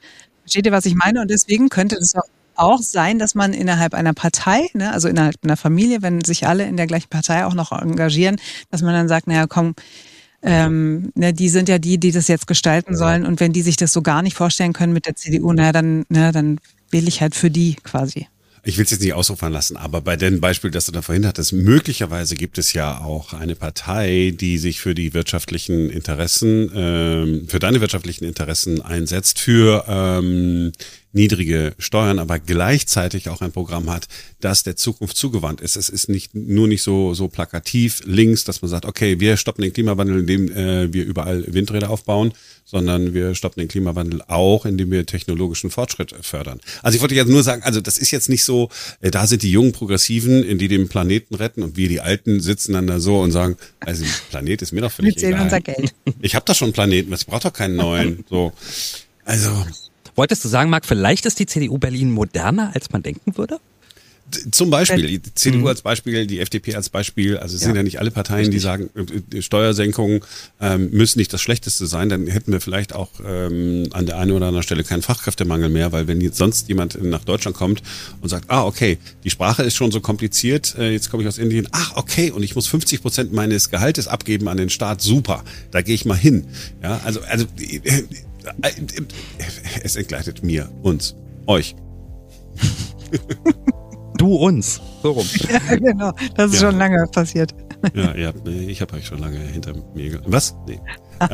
Versteht 0.41 0.65
ihr, 0.65 0.71
was 0.71 0.85
ich 0.85 0.95
meine? 0.95 1.21
Und 1.21 1.31
deswegen 1.31 1.69
könnte 1.69 1.95
es 1.95 2.13
auch 2.55 2.81
sein, 2.81 3.19
dass 3.19 3.35
man 3.35 3.53
innerhalb 3.53 3.93
einer 3.93 4.13
Partei, 4.13 4.69
ne, 4.73 4.91
also 4.91 5.07
innerhalb 5.07 5.35
einer 5.43 5.57
Familie, 5.57 6.01
wenn 6.01 6.23
sich 6.23 6.47
alle 6.47 6.65
in 6.65 6.77
der 6.77 6.87
gleichen 6.87 7.09
Partei 7.09 7.45
auch 7.45 7.53
noch 7.53 7.71
engagieren, 7.71 8.37
dass 8.71 8.81
man 8.81 8.93
dann 8.93 9.07
sagt, 9.07 9.27
naja, 9.27 9.45
komm, 9.47 9.75
ähm, 10.41 11.11
ne, 11.15 11.33
die 11.33 11.49
sind 11.49 11.67
ja 11.67 11.79
die, 11.79 11.97
die 11.97 12.11
das 12.11 12.27
jetzt 12.27 12.47
gestalten 12.47 12.95
sollen. 12.95 13.25
Und 13.25 13.39
wenn 13.39 13.51
die 13.51 13.63
sich 13.63 13.75
das 13.77 13.91
so 13.91 14.01
gar 14.01 14.21
nicht 14.21 14.35
vorstellen 14.35 14.73
können 14.73 14.93
mit 14.93 15.05
der 15.05 15.15
CDU, 15.15 15.51
naja, 15.53 15.71
dann, 15.71 16.05
ne, 16.09 16.31
dann 16.31 16.59
wähle 16.91 17.07
ich 17.07 17.21
halt 17.21 17.35
für 17.35 17.51
die 17.51 17.75
quasi. 17.75 18.27
Ich 18.67 18.77
will 18.77 18.85
es 18.85 18.89
jetzt 18.89 19.01
nicht 19.01 19.13
ausrufen 19.13 19.51
lassen, 19.51 19.77
aber 19.77 20.01
bei 20.01 20.15
dem 20.15 20.41
Beispiel, 20.41 20.71
das 20.71 20.87
du 20.87 20.91
da 20.91 21.03
vorhin 21.03 21.27
hattest, 21.27 21.53
möglicherweise 21.53 22.33
gibt 22.33 22.57
es 22.57 22.73
ja 22.73 22.99
auch 22.99 23.33
eine 23.33 23.55
Partei, 23.55 24.33
die 24.35 24.57
sich 24.57 24.79
für 24.79 24.95
die 24.95 25.13
wirtschaftlichen 25.13 25.91
Interessen, 25.91 26.71
ähm, 26.73 27.47
für 27.47 27.59
deine 27.59 27.79
wirtschaftlichen 27.79 28.25
Interessen 28.25 28.81
einsetzt, 28.81 29.37
für 29.37 29.85
ähm, 29.87 30.71
niedrige 31.15 31.73
Steuern, 31.79 32.19
aber 32.19 32.39
gleichzeitig 32.39 33.29
auch 33.29 33.41
ein 33.41 33.51
Programm 33.51 33.89
hat, 33.89 34.07
das 34.41 34.63
der 34.63 34.75
Zukunft 34.75 35.15
zugewandt 35.15 35.61
ist. 35.61 35.77
Es 35.77 35.89
ist 35.89 36.09
nicht 36.09 36.35
nur 36.35 36.67
nicht 36.67 36.83
so 36.83 37.13
so 37.13 37.27
plakativ 37.27 38.01
links, 38.05 38.43
dass 38.43 38.61
man 38.61 38.69
sagt, 38.69 38.85
okay, 38.85 39.19
wir 39.19 39.37
stoppen 39.37 39.63
den 39.63 39.73
Klimawandel, 39.73 40.19
indem 40.19 40.51
äh, 40.51 40.93
wir 40.93 41.05
überall 41.05 41.45
Windräder 41.47 41.89
aufbauen, 41.89 42.33
sondern 42.65 43.13
wir 43.13 43.33
stoppen 43.35 43.61
den 43.61 43.67
Klimawandel 43.69 44.21
auch, 44.27 44.65
indem 44.65 44.91
wir 44.91 45.05
technologischen 45.05 45.69
Fortschritt 45.69 46.13
fördern. 46.21 46.59
Also 46.81 46.95
ich 46.95 47.01
wollte 47.01 47.15
jetzt 47.15 47.29
nur 47.29 47.43
sagen, 47.43 47.63
also 47.63 47.79
das 47.79 47.97
ist 47.97 48.11
jetzt 48.11 48.27
nicht 48.27 48.43
so, 48.43 48.69
äh, 48.99 49.09
da 49.09 49.25
sind 49.25 49.43
die 49.43 49.51
jungen 49.51 49.71
Progressiven, 49.71 50.57
die 50.57 50.67
den 50.67 50.89
Planeten 50.89 51.35
retten 51.35 51.63
und 51.63 51.77
wir 51.77 51.87
die 51.87 52.01
Alten 52.01 52.41
sitzen 52.41 52.73
dann 52.73 52.87
da 52.87 52.99
so 52.99 53.19
und 53.21 53.31
sagen, 53.31 53.55
also 53.79 54.03
der 54.03 54.11
Planet 54.29 54.61
ist 54.61 54.73
mir 54.73 54.81
doch 54.81 54.91
völlig 54.91 55.17
egal. 55.23 55.43
Unser 55.43 55.61
Geld. 55.61 55.93
Ich 56.21 56.35
habe 56.35 56.45
doch 56.45 56.55
schon 56.55 56.67
einen 56.67 56.73
Planeten, 56.73 57.13
ich 57.13 57.25
brauche 57.25 57.43
doch 57.43 57.53
keinen 57.53 57.75
neuen. 57.75 58.25
So, 58.29 58.51
also 59.23 59.65
Wolltest 60.15 60.43
du 60.43 60.49
sagen, 60.49 60.69
Marc, 60.69 60.85
vielleicht 60.85 61.25
ist 61.25 61.39
die 61.39 61.45
CDU 61.45 61.77
Berlin 61.77 62.11
moderner, 62.11 62.71
als 62.73 62.91
man 62.91 63.03
denken 63.03 63.37
würde? 63.37 63.59
Zum 64.51 64.71
Beispiel, 64.71 65.05
die 65.05 65.21
CDU 65.35 65.59
mhm. 65.59 65.67
als 65.67 65.83
Beispiel, 65.83 66.25
die 66.25 66.39
FDP 66.39 66.73
als 66.73 66.89
Beispiel, 66.89 67.37
also 67.37 67.55
es 67.55 67.61
ja. 67.61 67.67
sind 67.67 67.75
ja 67.75 67.83
nicht 67.83 67.99
alle 67.99 68.09
Parteien, 68.09 68.39
Richtig. 68.39 68.55
die 68.55 68.59
sagen, 68.59 68.89
äh, 69.31 69.41
Steuersenkungen 69.41 70.21
ähm, 70.59 70.89
müssen 70.89 71.19
nicht 71.19 71.31
das 71.31 71.41
Schlechteste 71.41 71.85
sein, 71.85 72.09
dann 72.09 72.25
hätten 72.25 72.51
wir 72.51 72.59
vielleicht 72.59 72.95
auch 72.95 73.09
ähm, 73.23 73.83
an 73.91 74.07
der 74.07 74.17
einen 74.17 74.31
oder 74.31 74.47
anderen 74.47 74.63
Stelle 74.63 74.83
keinen 74.83 75.03
Fachkräftemangel 75.03 75.69
mehr, 75.69 75.91
weil 75.91 76.07
wenn 76.07 76.21
jetzt 76.21 76.37
sonst 76.37 76.67
jemand 76.69 77.01
nach 77.03 77.23
Deutschland 77.23 77.55
kommt 77.55 77.83
und 78.19 78.29
sagt, 78.29 78.49
ah, 78.49 78.65
okay, 78.65 78.97
die 79.23 79.29
Sprache 79.29 79.61
ist 79.61 79.75
schon 79.75 79.91
so 79.91 80.01
kompliziert, 80.01 80.75
äh, 80.79 80.91
jetzt 80.91 81.11
komme 81.11 81.21
ich 81.21 81.29
aus 81.29 81.37
Indien, 81.37 81.67
ach, 81.71 81.95
okay, 81.95 82.31
und 82.31 82.41
ich 82.41 82.55
muss 82.55 82.65
50 82.65 83.03
Prozent 83.03 83.31
meines 83.31 83.69
Gehaltes 83.69 84.07
abgeben 84.07 84.47
an 84.47 84.57
den 84.57 84.71
Staat, 84.71 85.01
super, 85.01 85.43
da 85.69 85.83
gehe 85.83 85.93
ich 85.93 86.03
mal 86.03 86.17
hin. 86.17 86.45
Ja, 86.81 86.99
also, 87.05 87.21
also 87.21 87.45
äh, 87.59 88.01
es 89.83 89.95
entgleitet 89.95 90.43
mir, 90.43 90.69
uns, 90.81 91.15
euch. 91.47 91.75
Du 94.17 94.35
uns. 94.35 94.81
So 95.03 95.11
rum. 95.11 95.27
Ja, 95.49 95.75
genau. 95.75 96.11
Das 96.35 96.51
ist 96.51 96.61
ja. 96.61 96.69
schon 96.69 96.77
lange 96.77 97.05
passiert. 97.07 97.53
Ja, 97.93 98.15
ja 98.15 98.31
ich 98.45 98.81
habe 98.81 98.95
euch 98.95 99.05
schon 99.05 99.19
lange 99.19 99.39
hinter 99.39 99.73
mir. 99.93 100.21
Was? 100.25 100.55
Nee. 100.67 100.79
ja, 101.19 101.29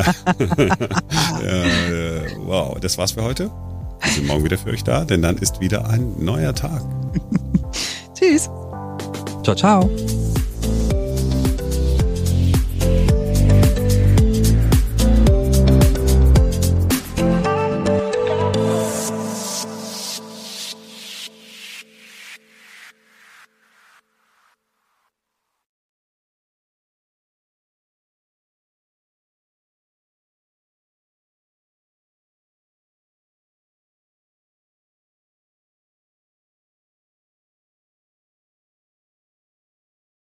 wow, 2.39 2.79
das 2.79 2.97
war's 2.97 3.11
für 3.13 3.23
heute. 3.23 3.51
Wir 4.01 4.11
sind 4.11 4.27
morgen 4.27 4.43
wieder 4.43 4.57
für 4.57 4.71
euch 4.71 4.83
da, 4.83 5.05
denn 5.05 5.21
dann 5.21 5.37
ist 5.37 5.61
wieder 5.61 5.87
ein 5.89 6.13
neuer 6.23 6.53
Tag. 6.55 6.83
Tschüss. 8.15 8.49
Ciao, 9.43 9.55
ciao. 9.55 9.89